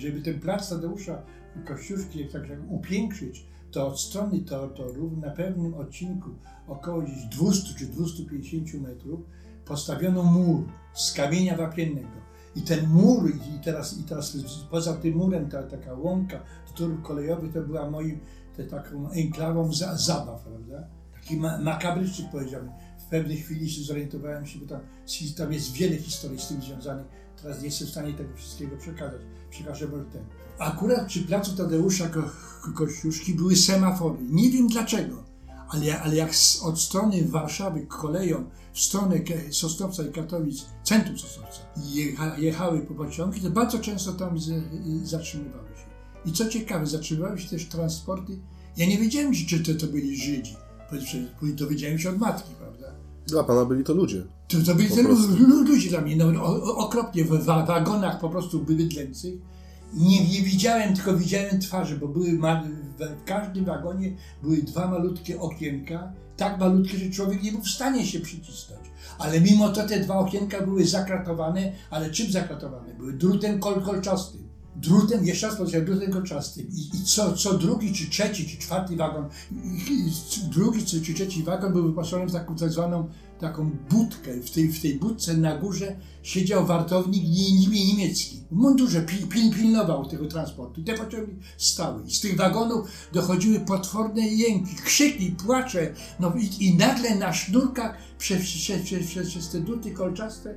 żeby 0.01 0.23
ten 0.23 0.41
plac 0.41 0.69
Tadeusza 0.69 1.23
Kościuszki 1.67 2.29
tak 2.29 2.49
jak 2.49 2.59
upiększyć, 2.69 3.47
to 3.71 3.89
od 3.89 4.01
strony 4.01 4.41
to, 4.41 4.75
na 5.23 5.31
pewnym 5.31 5.75
odcinku 5.75 6.31
około 6.69 7.03
gdzieś 7.03 7.25
200 7.25 7.75
czy 7.79 7.87
250 7.87 8.83
metrów 8.83 9.21
postawiono 9.65 10.23
mur 10.23 10.65
z 10.95 11.13
kamienia 11.13 11.57
wapiennego. 11.57 12.25
I 12.57 12.63
ten 12.63 12.89
mur, 12.89 13.31
i 13.31 13.65
teraz, 13.65 13.99
i 13.99 14.03
teraz 14.03 14.37
poza 14.71 14.95
tym 14.95 15.17
murem 15.17 15.49
ta 15.49 15.63
taka 15.63 15.95
łąka 15.95 16.41
torów 16.75 17.03
kolejowych 17.03 17.53
to 17.53 17.61
była 17.61 17.91
moim 17.91 18.21
te, 18.57 18.65
taką 18.65 19.11
enklawą 19.11 19.73
za, 19.73 19.97
zabaw, 19.97 20.43
prawda? 20.43 20.89
Taki 21.15 21.37
ma, 21.37 21.59
makabryczny 21.59 22.29
powiedziałbym. 22.33 22.71
W 22.99 23.05
pewnej 23.05 23.37
chwili 23.37 23.71
się 23.71 23.83
zorientowałem 23.83 24.47
się, 24.47 24.59
bo 24.59 24.67
tam, 24.67 24.81
tam 25.37 25.53
jest 25.53 25.73
wiele 25.73 25.97
historii 25.97 26.41
z 26.41 26.49
tym 26.49 26.63
związanych. 26.63 27.07
Teraz 27.43 27.59
nie 27.59 27.67
jestem 27.67 27.89
w 27.89 27.91
stanie 27.91 28.13
tego 28.13 28.37
wszystkiego 28.37 28.77
przekazać. 28.77 29.21
Przekażę 29.51 29.89
może 29.89 30.05
ten. 30.05 30.23
Akurat 30.59 31.07
przy 31.07 31.21
placu 31.23 31.57
Tadeusza 31.57 32.09
Ko 32.09 32.23
Ko 32.63 32.73
Kościuszki 32.73 33.35
były 33.35 33.57
semafory. 33.57 34.19
Nie 34.31 34.51
wiem 34.51 34.69
dlaczego, 34.69 35.17
ale, 35.69 36.03
ale 36.03 36.17
jak 36.17 36.35
z, 36.35 36.63
od 36.63 36.81
strony 36.81 37.29
Warszawy 37.29 37.87
koleją 37.87 38.45
w 38.73 38.81
stronę 38.81 39.17
Sosnowca 39.51 40.03
i 40.03 40.13
Katowic, 40.13 40.65
centrum 40.85 41.19
Sosnowca, 41.19 41.61
jecha, 41.93 42.39
jechały 42.39 42.81
po 42.81 42.95
pociągi, 42.95 43.41
to 43.41 43.51
bardzo 43.51 43.79
często 43.79 44.13
tam 44.13 44.39
z, 44.39 44.63
zatrzymywały 45.03 45.69
się. 45.69 45.85
I 46.31 46.33
co 46.33 46.49
ciekawe, 46.49 46.87
zatrzymywały 46.87 47.39
się 47.39 47.49
też 47.49 47.67
transporty. 47.67 48.39
Ja 48.77 48.87
nie 48.87 48.99
wiedziałem, 48.99 49.33
czy 49.49 49.61
to, 49.61 49.81
to 49.81 49.93
byli 49.93 50.17
Żydzi. 50.17 50.57
Później 50.91 51.55
dowiedziałem 51.55 51.99
się 51.99 52.11
od 52.11 52.19
matki, 52.19 52.51
prawda? 52.59 52.87
Dla 53.27 53.45
Pana 53.45 53.65
byli 53.65 53.85
to 53.85 53.95
ludzie. 53.95 54.25
To, 54.49 54.57
to 54.67 54.75
byli 54.75 54.89
ludzie 55.69 55.89
dla 55.91 56.01
mnie, 56.01 56.17
no, 56.17 56.45
okropnie, 56.77 57.25
w 57.25 57.45
wa- 57.45 57.67
wagonach 57.67 58.21
po 58.21 58.29
prostu 58.29 58.59
bydlęcych. 58.59 59.35
Nie, 59.95 60.29
nie 60.29 60.41
widziałem, 60.41 60.95
tylko 60.95 61.17
widziałem 61.17 61.61
twarze, 61.61 61.97
bo 61.97 62.09
były 62.09 62.39
w, 62.99 63.25
każdym 63.25 63.65
wagonie 63.65 64.13
były 64.43 64.57
dwa 64.57 64.89
malutkie 64.89 65.41
okienka, 65.41 66.13
tak 66.37 66.61
malutkie, 66.61 66.99
że 66.99 67.11
człowiek 67.11 67.43
nie 67.43 67.53
był 67.53 67.61
w 67.61 67.69
stanie 67.69 68.07
się 68.07 68.21
przycisnąć. 68.21 68.81
Ale 69.19 69.41
mimo 69.41 69.69
to 69.69 69.89
te 69.89 70.01
dwa 70.01 70.19
okienka 70.19 70.61
były 70.61 70.87
zakratowane, 70.87 71.73
ale 71.91 72.11
czym 72.11 72.33
zakratowane? 72.33 72.95
Były 72.95 73.13
drutem 73.13 73.61
kol 73.61 73.83
kolczastym. 73.83 74.45
Drutem, 74.77 75.25
jeszcze 75.25 75.47
raz 75.47 75.57
powiedziałem, 75.57 75.87
drutem 75.87 76.13
kolczastym. 76.13 76.69
I, 76.69 76.97
i 76.97 77.05
co, 77.05 77.33
co 77.33 77.59
drugi, 77.59 77.93
czy 77.93 78.11
trzeci, 78.11 78.49
czy 78.49 78.59
czwarty 78.59 78.97
wagon, 78.97 79.29
drugi, 80.53 80.85
czy, 80.85 81.03
czy 81.03 81.15
trzeci 81.15 81.43
wagon 81.43 81.73
był 81.73 81.87
wyposażony 81.87 82.27
w 82.27 82.33
taką 82.33 82.57
tak 82.57 82.71
zwaną 82.71 83.09
taką 83.41 83.71
budkę. 83.91 84.35
W 84.35 84.51
tej, 84.51 84.69
w 84.69 84.83
tej 84.83 84.95
budce 84.95 85.37
na 85.37 85.57
górze 85.57 85.97
siedział 86.23 86.67
wartownik 86.67 87.23
nie, 87.23 87.85
niemiecki. 87.85 88.41
W 88.51 88.57
mundurze 88.57 89.03
pil, 89.03 89.29
pil, 89.29 89.55
pilnował 89.55 90.07
tego 90.07 90.27
transportu. 90.27 90.83
Te 90.83 90.95
pociągi 90.95 91.33
stały. 91.59 92.03
I 92.07 92.11
z 92.11 92.21
tych 92.21 92.37
wagonów 92.37 92.89
dochodziły 93.13 93.61
potworne 93.61 94.29
jęki, 94.29 94.75
krzyki, 94.85 95.31
płacze. 95.31 95.95
No 96.21 96.33
i, 96.39 96.65
i 96.65 96.75
nagle 96.75 97.15
na 97.15 97.33
sznurkach 97.33 97.97
przez, 98.19 98.43
przez, 98.43 98.83
przez, 98.83 99.29
przez 99.29 99.49
te 99.49 99.61
druty 99.61 99.91
kolczaste 99.91 100.55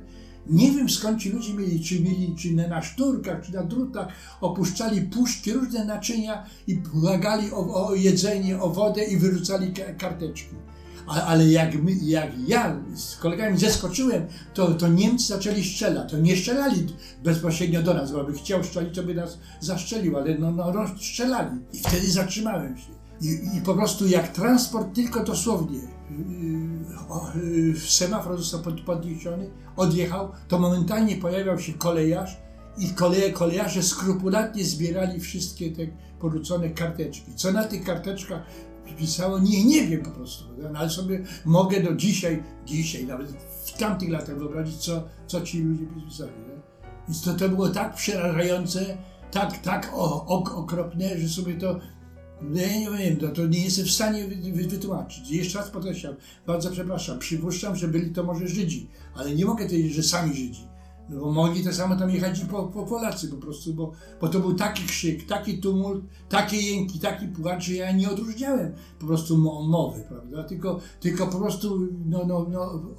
nie 0.50 0.72
wiem 0.72 0.90
skąd 0.90 1.22
ci 1.22 1.30
ludzie 1.30 1.54
mieli, 1.54 1.84
czy 1.84 2.00
mieli, 2.00 2.34
czy 2.38 2.52
na 2.52 2.82
sznurkach, 2.82 3.46
czy 3.46 3.52
na 3.52 3.62
drutach, 3.62 4.08
opuszczali 4.40 5.02
puszki, 5.02 5.52
różne 5.52 5.84
naczynia 5.84 6.46
i 6.66 6.76
błagali 6.76 7.52
o, 7.52 7.86
o 7.88 7.94
jedzenie, 7.94 8.60
o 8.60 8.70
wodę 8.70 9.04
i 9.04 9.16
wyrzucali 9.16 9.72
karteczki. 9.98 10.54
Ale 11.08 11.48
jak, 11.48 11.82
my, 11.82 11.92
jak 12.02 12.30
ja 12.46 12.76
z 12.94 13.16
kolegami 13.16 13.58
zeskoczyłem, 13.58 14.26
to, 14.54 14.74
to 14.74 14.88
Niemcy 14.88 15.26
zaczęli 15.26 15.64
strzelać. 15.64 16.10
To 16.10 16.18
nie 16.18 16.36
strzelali 16.36 16.86
bezpośrednio 17.24 17.82
do 17.82 17.94
nas, 17.94 18.12
bo 18.12 18.24
by 18.24 18.32
chciał 18.32 18.64
strzelić, 18.64 18.94
to 18.94 19.02
by 19.02 19.14
nas 19.14 19.38
zastrzelił, 19.60 20.16
ale 20.16 20.38
no, 20.38 20.50
no. 20.50 20.72
I 21.72 21.78
wtedy 21.78 22.10
zatrzymałem 22.10 22.78
się. 22.78 22.98
I, 23.20 23.56
I, 23.56 23.60
po 23.60 23.74
prostu 23.74 24.06
jak 24.06 24.28
transport 24.28 24.94
tylko 24.94 25.24
dosłownie 25.24 25.78
yy, 27.42 27.80
semafor 27.80 28.38
został 28.38 28.60
pod, 28.60 28.80
podniesiony, 28.80 29.50
odjechał, 29.76 30.32
to 30.48 30.58
momentalnie 30.58 31.16
pojawiał 31.16 31.58
się 31.58 31.72
kolejarz 31.72 32.36
i 32.78 32.88
koleje, 32.88 33.32
kolejarze 33.32 33.82
skrupulatnie 33.82 34.64
zbierali 34.64 35.20
wszystkie 35.20 35.70
te 35.72 35.86
porzucone 36.20 36.70
karteczki. 36.70 37.34
Co 37.34 37.52
na 37.52 37.64
tych 37.64 37.84
karteczkach 37.84 38.42
pisało, 38.96 39.38
nie, 39.38 39.64
nie 39.64 39.86
wiem 39.86 40.02
po 40.02 40.10
prostu, 40.10 40.44
no, 40.58 40.78
ale 40.78 40.90
sobie 40.90 41.24
mogę 41.44 41.82
do 41.82 41.94
dzisiaj, 41.94 42.42
dzisiaj, 42.66 43.06
nawet 43.06 43.30
w 43.64 43.78
tamtych 43.78 44.08
latach 44.08 44.38
wyobrazić, 44.38 44.76
co, 44.76 45.02
co 45.26 45.40
ci 45.40 45.62
ludzie 45.62 45.84
pisali. 46.06 46.30
Nie? 46.30 46.60
Więc 47.08 47.22
to, 47.22 47.34
to 47.34 47.48
było 47.48 47.68
tak 47.68 47.94
przerażające, 47.94 48.96
tak, 49.30 49.58
tak 49.58 49.92
o, 49.94 50.26
ok, 50.26 50.54
okropne, 50.54 51.18
że 51.18 51.28
sobie 51.28 51.54
to 51.54 51.80
no 52.42 52.60
ja 52.60 52.78
nie 52.78 52.98
wiem, 52.98 53.16
to, 53.16 53.28
to 53.28 53.46
nie 53.46 53.64
jestem 53.64 53.84
w 53.84 53.90
stanie 53.90 54.28
wy, 54.28 54.52
wy, 54.52 54.68
wytłumaczyć. 54.68 55.30
Jeszcze 55.30 55.58
raz 55.58 55.70
podkreślam, 55.70 56.14
bardzo 56.46 56.70
przepraszam, 56.70 57.18
przypuszczam, 57.18 57.76
że 57.76 57.88
byli 57.88 58.10
to 58.10 58.22
może 58.22 58.48
Żydzi, 58.48 58.88
ale 59.14 59.34
nie 59.34 59.44
mogę 59.44 59.64
powiedzieć, 59.64 59.94
że 59.94 60.02
sami 60.02 60.34
Żydzi. 60.34 60.68
No 61.08 61.20
bo 61.20 61.32
mogli 61.32 61.64
to 61.64 61.72
samo 61.72 61.96
tam 61.96 62.10
jechać 62.10 62.42
i 62.42 62.46
po, 62.46 62.62
po 62.62 62.86
Polacy 62.86 63.28
po 63.28 63.36
prostu, 63.36 63.74
bo, 63.74 63.92
bo 64.20 64.28
to 64.28 64.40
był 64.40 64.54
taki 64.54 64.84
krzyk, 64.84 65.26
taki 65.26 65.58
tumult, 65.58 66.04
takie 66.28 66.56
jęki, 66.56 66.98
taki 66.98 67.28
płacz, 67.28 67.64
że 67.64 67.72
ja 67.72 67.92
nie 67.92 68.10
odróżniałem 68.10 68.72
po 68.98 69.06
prostu 69.06 69.38
mowy, 69.68 70.00
prawda? 70.08 70.44
Tylko, 70.44 70.80
tylko 71.00 71.26
po 71.26 71.38
prostu 71.38 71.88
no, 72.06 72.24
no, 72.26 72.46
no, 72.50 72.94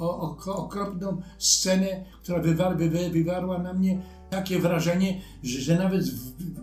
okropną 0.45 1.21
scenę, 1.37 2.05
która 2.23 2.39
wywar, 2.39 2.77
wy, 2.77 3.09
wywarła 3.09 3.57
na 3.57 3.73
mnie 3.73 4.01
takie 4.29 4.59
wrażenie, 4.59 5.21
że, 5.43 5.61
że 5.61 5.77
nawet 5.77 6.05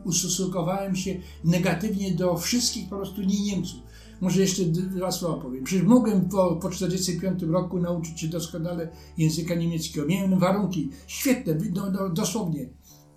ustosunkowałem 0.05 0.97
się 0.97 1.15
negatywnie 1.45 2.13
do 2.13 2.37
wszystkich 2.37 2.89
po 2.89 2.97
prostu 2.97 3.23
nie 3.23 3.45
Niemców. 3.45 3.86
Może 4.21 4.41
jeszcze 4.41 4.65
dwa 4.65 5.13
słowa 5.13 5.43
powiem. 5.43 5.65
Przecież 5.65 5.85
mogłem 5.85 6.29
po, 6.29 6.57
po 6.57 6.71
45 6.71 7.43
roku 7.43 7.79
nauczyć 7.79 8.21
się 8.21 8.29
doskonale 8.29 8.89
języka 9.19 9.55
niemieckiego. 9.55 10.07
Miałem 10.07 10.39
warunki 10.39 10.91
świetne, 11.07 11.59
no, 11.75 11.91
no, 11.91 12.09
dosłownie 12.09 12.69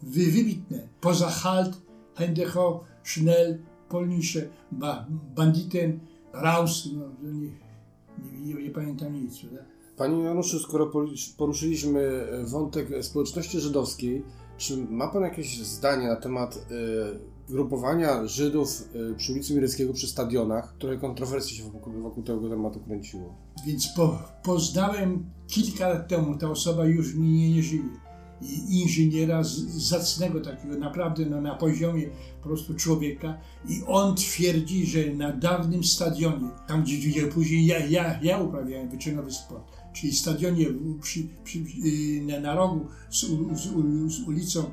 wy, 0.03 0.31
wybitne. 0.31 0.88
Poza 1.01 1.29
Halt, 1.29 1.77
Hendecho, 2.15 2.83
Schnell, 3.03 3.59
Polnische, 3.89 4.49
ba, 4.71 5.07
Banditen, 5.35 5.99
Raus, 6.33 6.89
no, 6.93 7.31
nie, 7.31 7.39
nie, 7.39 8.53
nie, 8.53 8.63
nie 8.63 8.69
pamiętam 8.69 9.13
nic. 9.13 9.39
Prawda? 9.39 9.63
Panie 9.97 10.23
Januszu, 10.23 10.59
skoro 10.59 10.91
poruszyliśmy 11.38 12.27
wątek 12.45 12.88
społeczności 13.01 13.59
żydowskiej, 13.59 14.23
czy 14.60 14.78
ma 14.78 15.08
Pan 15.08 15.22
jakieś 15.22 15.60
zdanie 15.65 16.08
na 16.08 16.15
temat 16.15 16.56
y, 16.56 17.54
grupowania 17.54 18.28
Żydów 18.28 18.69
y, 19.12 19.15
przy 19.15 19.34
ulicy 19.34 19.56
Mireckiego 19.56 19.93
przy 19.93 20.08
stadionach, 20.08 20.74
które 20.74 20.98
kontrowersje 20.98 21.58
się 21.58 21.63
wokół, 21.63 21.93
wokół 21.93 22.24
tego 22.24 22.50
tematu 22.50 22.80
kręciło? 22.80 23.36
Więc 23.65 23.88
po, 23.88 24.19
poznałem 24.43 25.26
kilka 25.48 25.88
lat 25.88 26.08
temu, 26.08 26.38
ta 26.38 26.50
osoba 26.50 26.86
już 26.86 27.15
mi 27.15 27.52
nie 27.56 27.63
żyje. 27.63 27.84
I 28.41 28.82
inżyniera 28.82 29.43
z, 29.43 29.50
zacnego 29.89 30.41
takiego, 30.41 30.78
naprawdę 30.78 31.26
no, 31.26 31.41
na 31.41 31.56
poziomie 31.56 32.10
po 32.41 32.50
prostu 32.50 32.74
człowieka. 32.74 33.38
I 33.69 33.82
on 33.88 34.15
twierdzi, 34.15 34.86
że 34.86 35.13
na 35.13 35.32
dawnym 35.32 35.84
stadionie, 35.84 36.50
tam 36.67 36.84
gdzie, 36.84 37.10
gdzie 37.10 37.28
później 37.28 37.65
ja, 37.65 37.86
ja, 37.86 38.19
ja 38.22 38.38
uprawiałem 38.38 38.89
wyczynowy 38.89 39.32
sport, 39.32 39.79
czyli 39.99 40.13
stadionie 40.13 40.65
przy, 41.01 41.19
przy, 41.43 41.59
y, 41.59 42.41
na 42.41 42.55
rogu 42.55 42.85
z, 43.09 43.21
z, 43.59 44.15
z 44.15 44.27
ulicą 44.27 44.63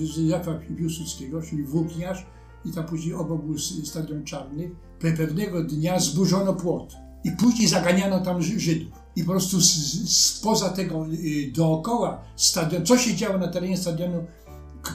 Józefa 0.00 0.54
Piłsudskiego, 0.76 1.42
czyli 1.42 1.62
Włókniarz 1.62 2.26
i 2.64 2.72
tam 2.72 2.84
później 2.84 3.14
obok 3.14 3.42
był 3.42 3.58
stadion 3.58 4.24
czarny. 4.24 4.70
Pewnego 5.00 5.64
dnia 5.64 6.00
zburzono 6.00 6.54
płot 6.54 6.94
i 7.24 7.30
później 7.30 7.68
zaganiano 7.68 8.20
tam 8.20 8.42
Żydów. 8.42 8.92
I 9.16 9.24
po 9.24 9.30
prostu 9.30 9.60
spoza 10.06 10.70
tego 10.70 11.06
y, 11.06 11.52
dookoła 11.52 12.24
stadion, 12.36 12.86
co 12.86 12.98
się 12.98 13.14
działo 13.14 13.38
na 13.38 13.48
terenie 13.48 13.76
stadionu 13.76 14.24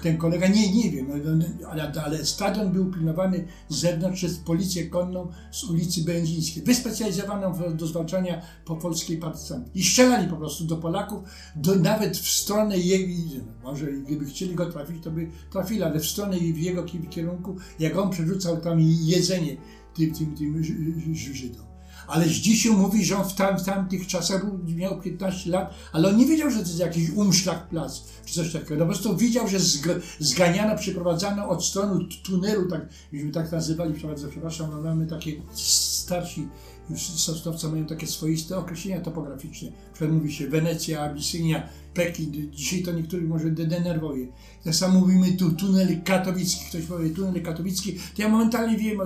ten 0.02 0.18
kolega 0.18 0.48
nie, 0.48 0.74
nie 0.74 0.92
wie, 0.92 1.04
no, 1.04 1.16
no, 1.36 1.68
ale, 1.70 1.94
ale 2.06 2.26
stadion 2.26 2.72
był 2.72 2.92
pilnowany 2.92 3.46
z 3.70 3.76
zewnątrz 3.76 4.18
przez 4.18 4.38
policję 4.38 4.88
konną 4.88 5.28
z 5.52 5.64
ulicy 5.64 6.04
Będzińskiej, 6.04 6.64
wyspecjalizowaną 6.64 7.54
do 7.74 7.88
zwalczania 7.88 8.42
po 8.66 8.76
polskiej 8.76 9.18
partyzanki. 9.18 9.80
I 9.80 9.84
strzelali 9.84 10.28
po 10.28 10.36
prostu 10.36 10.66
do 10.66 10.78
Polaków, 10.78 11.24
do, 11.56 11.76
nawet 11.76 12.18
w 12.18 12.30
stronę 12.30 12.78
jej, 12.78 13.30
może 13.64 13.92
gdyby 13.92 14.26
chcieli 14.26 14.56
go 14.56 14.66
trafić, 14.66 15.04
to 15.04 15.12
by 15.12 15.30
trafili, 15.52 15.84
ale 15.84 16.00
w 16.00 16.06
stronę 16.06 16.38
w 16.38 16.58
jego 16.58 16.84
kierunku, 17.10 17.56
jak 17.80 17.98
on 17.98 18.10
przerzucał 18.10 18.58
tam 18.58 18.80
jedzenie 18.82 19.58
tym, 19.96 20.14
tym, 20.14 20.36
tym 20.36 20.64
Żydom 21.16 21.69
ale 22.10 22.30
dzisiaj 22.30 22.72
mówi, 22.72 23.06
że 23.06 23.17
on 23.17 23.30
w, 23.30 23.34
tam, 23.34 23.60
w 23.60 23.63
tamtych 23.63 24.08
czasach 24.08 24.45
był, 24.45 24.76
miał 24.76 25.02
15 25.02 25.50
lat, 25.50 25.74
ale 25.93 26.10
on 26.10 26.17
nie 26.17 26.26
wiedział, 26.26 26.50
że 26.50 26.60
to 26.60 26.65
jest 26.65 26.80
jakiś 26.80 27.10
umszlak 27.10 27.69
plac, 27.69 28.04
czy 28.26 28.34
coś 28.34 28.54
takiego. 28.54 28.76
No 28.76 28.80
po 28.80 28.86
prostu 28.86 29.17
widział, 29.17 29.48
że 29.48 29.58
zganiano, 30.19 30.78
przyprowadzano 30.78 31.50
od 31.50 31.65
strony 31.65 32.06
tunelu, 32.24 32.69
tak, 32.69 32.82
myśmy 33.12 33.32
tak 33.32 33.52
nazywali, 33.52 33.93
przepraszam, 33.93 34.72
no 34.72 34.82
mamy 34.82 35.08
takie 35.08 35.32
starsi 35.54 36.48
Sosnowca 36.97 37.69
mają 37.69 37.86
takie 37.86 38.08
swoiste 38.08 38.58
określenia 38.58 39.02
topograficzne. 39.02 39.71
Przykład 39.93 40.12
mówi 40.12 40.34
się 40.34 40.47
Wenecja, 40.47 41.02
Abysynia, 41.02 41.69
Pekin. 41.93 42.52
Dzisiaj 42.52 42.84
to 42.84 42.91
niektórych 42.91 43.28
może 43.28 43.52
denerwuje. 43.52 44.28
Tak 44.63 44.75
samo 44.75 44.99
mówimy 44.99 45.32
tu 45.32 45.52
tunel 45.52 46.02
katowicki. 46.04 46.65
Ktoś 46.69 46.86
powie 46.86 47.10
tunel 47.10 47.43
katowicki, 47.43 47.93
to 47.93 48.21
ja 48.21 48.30
momentalnie 48.30 48.78
wiem, 48.78 48.99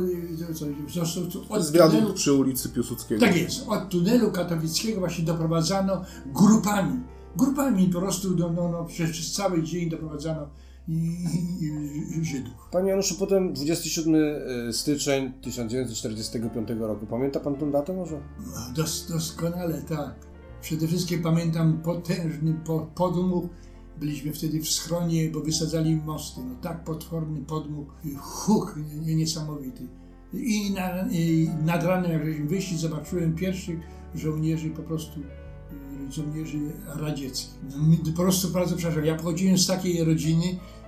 co, 0.94 1.06
co 1.06 1.40
od 1.50 1.72
tunelu, 1.72 2.14
przy 2.14 2.34
ulicy 2.34 2.70
Piłsudskiego. 2.70 3.22
Tak 3.22 3.36
jest. 3.36 3.66
Od 3.68 3.90
tunelu 3.90 4.32
katowickiego 4.32 5.00
właśnie 5.00 5.26
doprowadzano 5.26 6.02
grupami. 6.26 7.00
Grupami 7.36 7.88
po 7.88 8.02
prostu 8.02 8.36
no, 8.38 8.50
no, 8.72 8.86
przez, 8.86 9.32
cały 9.32 9.64
dzień 9.64 9.90
doprowadzano 9.90 10.48
Żydów. 12.22 12.54
Panie 12.72 12.90
Januszu, 12.90 13.16
potem 13.20 13.54
27 13.54 14.16
e, 14.16 14.74
styczeń 14.74 15.32
1945 15.42 16.70
roku. 16.80 17.06
Pamięta 17.06 17.40
pan 17.40 17.56
tą 17.56 17.72
datę 17.72 17.94
może? 17.94 18.22
Dos, 18.76 19.08
doskonale, 19.10 19.82
tak. 19.82 20.16
Przede 20.62 20.88
wszystkim 20.88 21.22
pamiętam 21.22 21.82
potężny 21.84 22.56
podmuch. 22.96 23.46
Byliśmy 24.00 24.34
wtedy 24.34 24.62
w 24.62 24.70
schronie, 24.70 25.30
bo 25.30 25.40
wysadzali 25.40 25.96
mosty. 25.96 26.42
No 26.50 26.56
tak 26.62 26.84
potworny 26.84 27.42
podmuch, 27.42 27.88
huk 28.20 28.76
niesamowity. 29.02 29.88
I, 30.34 30.72
na, 30.72 31.12
i 31.12 31.50
nad 31.66 31.84
ranem, 31.84 32.12
jak 32.12 32.26
żeśmy 32.26 32.46
wyszli, 32.46 32.78
zobaczyłem 32.78 33.36
pierwszych 33.36 33.80
żołnierzy 34.16 34.70
po 34.70 34.82
prostu 34.82 35.20
żołnierzy 36.10 36.60
radzieckich. 36.86 37.54
No, 37.64 38.12
po 38.16 38.22
prostu 38.22 38.50
bardzo 38.50 38.76
przepraszam, 38.76 39.06
ja 39.06 39.16
pochodziłem 39.16 39.58
z 39.58 39.68
takiej 39.68 40.04
rodziny, 40.04 40.46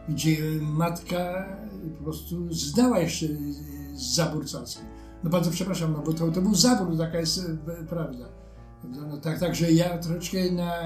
gdzie 0.09 0.37
matka 0.61 1.49
po 1.97 2.03
prostu 2.03 2.53
zdała 2.53 2.99
jeszcze 2.99 3.25
zabór 3.93 4.49
carski. 4.49 4.83
No 5.23 5.29
bardzo 5.29 5.51
przepraszam, 5.51 5.93
no 5.93 6.03
bo 6.05 6.13
to, 6.13 6.31
to 6.31 6.41
był 6.41 6.55
zabór, 6.55 6.97
taka 6.97 7.19
jest 7.19 7.39
e, 7.39 7.85
prawda. 7.89 8.25
No, 8.83 9.17
tak, 9.17 9.39
także 9.39 9.71
ja 9.71 9.97
troszeczkę 9.97 10.51
na, 10.51 10.81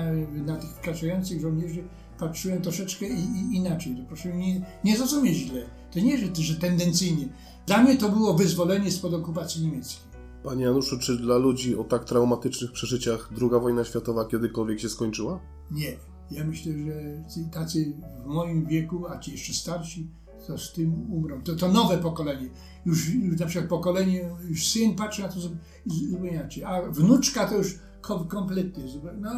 na 0.46 0.56
tych 0.56 0.70
wkraczających 0.70 1.42
żołnierzy 1.42 1.84
patrzyłem 2.20 2.62
troszeczkę 2.62 3.08
i, 3.08 3.20
i 3.20 3.56
inaczej. 3.56 3.96
To 3.96 4.04
proszę 4.08 4.38
nie, 4.38 4.66
nie 4.84 4.98
zrozumieć 4.98 5.38
źle. 5.38 5.62
To 5.92 6.00
nie, 6.00 6.18
że, 6.18 6.36
że 6.36 6.56
tendencyjnie. 6.56 7.28
Dla 7.68 7.84
mnie 7.84 7.98
to 7.98 8.10
było 8.10 8.34
wyzwolenie 8.34 8.92
spod 8.92 9.14
okupacji 9.14 9.66
niemieckiej. 9.66 10.10
Panie 10.44 10.64
Januszu, 10.64 11.00
czy 11.00 11.18
dla 11.18 11.38
ludzi 11.38 11.78
o 11.78 11.84
tak 11.84 12.06
traumatycznych 12.06 12.72
przeżyciach 12.72 13.30
II 13.42 13.50
wojna 13.50 13.84
światowa 13.84 14.26
kiedykolwiek 14.26 14.80
się 14.80 14.90
skończyła? 14.90 15.40
Nie. 15.72 15.98
Ja 16.32 16.44
myślę, 16.44 16.74
że 16.74 17.24
tacy 17.52 17.94
w 18.24 18.28
moim 18.28 18.66
wieku, 18.66 19.08
a 19.08 19.20
ci 19.20 19.32
jeszcze 19.32 19.54
starsi, 19.54 20.08
to 20.48 20.58
z 20.58 20.74
tym 20.74 21.12
umrą. 21.12 21.42
To, 21.42 21.56
to 21.56 21.72
nowe 21.72 21.98
pokolenie. 21.98 22.50
Już, 22.86 23.10
już 23.10 23.40
na 23.40 23.46
przykład 23.46 23.70
pokolenie, 23.70 24.30
już 24.50 24.68
syn 24.68 24.96
patrzy 24.96 25.22
na 25.22 25.30
to 25.30 25.40
zupełnie 25.40 26.30
inaczej, 26.32 26.64
a 26.64 26.82
wnuczka 26.82 27.48
to 27.48 27.58
już 27.58 27.80
kom, 28.02 28.28
kompletnie, 28.28 28.84
no, 29.22 29.30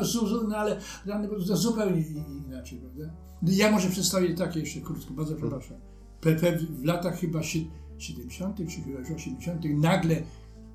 no 0.48 0.56
ale 0.58 0.78
to 1.48 1.58
zupełnie 1.58 2.02
i- 2.02 2.48
inaczej, 2.48 2.80
prawda? 2.80 3.14
Ja 3.44 3.72
może 3.72 3.90
przedstawię 3.90 4.36
takie 4.36 4.60
jeszcze 4.60 4.82
krótko, 4.82 5.14
bardzo 5.14 5.36
przepraszam. 5.36 5.78
W 6.70 6.84
latach 6.86 7.20
chyba 7.20 7.44
sie- 7.44 7.66
70. 7.98 8.58
czy 8.58 8.82
chyba 8.82 9.00
już 9.00 9.12
80. 9.12 9.66
nagle 9.78 10.16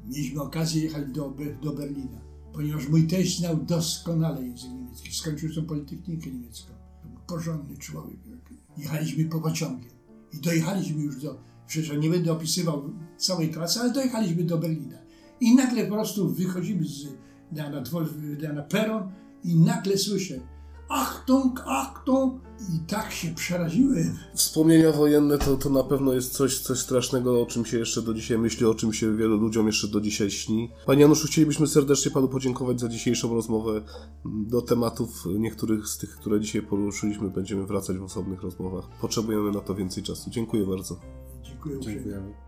mieliśmy 0.04 0.42
okazję 0.42 0.82
jechać 0.82 1.12
do, 1.12 1.34
do 1.62 1.72
Berlina, 1.72 2.20
ponieważ 2.56 2.88
mój 2.88 3.06
teść 3.06 3.38
znał 3.38 3.56
doskonale 3.56 4.46
język 4.46 4.70
niemiecki. 4.70 5.14
Skończył 5.14 5.54
tą 5.54 5.66
politechnikę 5.66 6.30
niemiecką. 6.30 6.72
To 7.02 7.08
był 7.08 7.20
porządny 7.26 7.76
człowiek. 7.76 8.16
Jechaliśmy 8.76 9.24
po 9.24 9.40
pociągiem 9.40 9.90
i 10.32 10.36
dojechaliśmy 10.36 11.02
już 11.02 11.22
do, 11.22 11.38
przecież 11.66 11.98
nie 11.98 12.10
będę 12.10 12.32
opisywał 12.32 12.90
całej 13.16 13.50
trasy, 13.50 13.80
ale 13.80 13.92
dojechaliśmy 13.92 14.42
do 14.42 14.58
Berlina. 14.58 14.98
I 15.40 15.54
nagle 15.54 15.86
po 15.86 15.94
prostu 15.94 16.28
wychodzimy 16.28 16.84
z, 16.88 17.06
na, 17.52 17.70
na, 17.70 17.80
dwor, 17.80 18.08
na, 18.42 18.52
na 18.52 18.62
peron 18.62 19.12
i 19.44 19.56
nagle 19.56 19.98
słyszę 19.98 20.40
Achtung, 20.88 21.62
Achtung! 21.66 22.46
I 22.60 22.78
tak 22.86 23.12
się 23.12 23.34
przeraziłem. 23.34 24.18
Wspomnienia 24.34 24.92
wojenne 24.92 25.38
to, 25.38 25.56
to 25.56 25.70
na 25.70 25.82
pewno 25.82 26.12
jest 26.12 26.32
coś, 26.32 26.58
coś 26.60 26.78
strasznego, 26.78 27.42
o 27.42 27.46
czym 27.46 27.64
się 27.64 27.78
jeszcze 27.78 28.02
do 28.02 28.14
dzisiaj 28.14 28.38
myśli, 28.38 28.66
o 28.66 28.74
czym 28.74 28.92
się 28.92 29.16
wielu 29.16 29.36
ludziom 29.36 29.66
jeszcze 29.66 29.88
do 29.88 30.00
dzisiaj 30.00 30.30
śni. 30.30 30.70
Panie 30.86 31.00
Januszu, 31.00 31.26
chcielibyśmy 31.26 31.66
serdecznie 31.66 32.10
Panu 32.10 32.28
podziękować 32.28 32.80
za 32.80 32.88
dzisiejszą 32.88 33.34
rozmowę. 33.34 33.82
Do 34.24 34.62
tematów 34.62 35.24
niektórych 35.38 35.86
z 35.86 35.98
tych, 35.98 36.16
które 36.16 36.40
dzisiaj 36.40 36.62
poruszyliśmy, 36.62 37.30
będziemy 37.30 37.66
wracać 37.66 37.98
w 37.98 38.02
osobnych 38.02 38.42
rozmowach. 38.42 38.84
Potrzebujemy 39.00 39.50
na 39.50 39.60
to 39.60 39.74
więcej 39.74 40.02
czasu. 40.02 40.30
Dziękuję 40.30 40.66
bardzo. 40.66 41.00
Dziękuję. 41.42 41.80
Dziękujemy. 41.80 42.45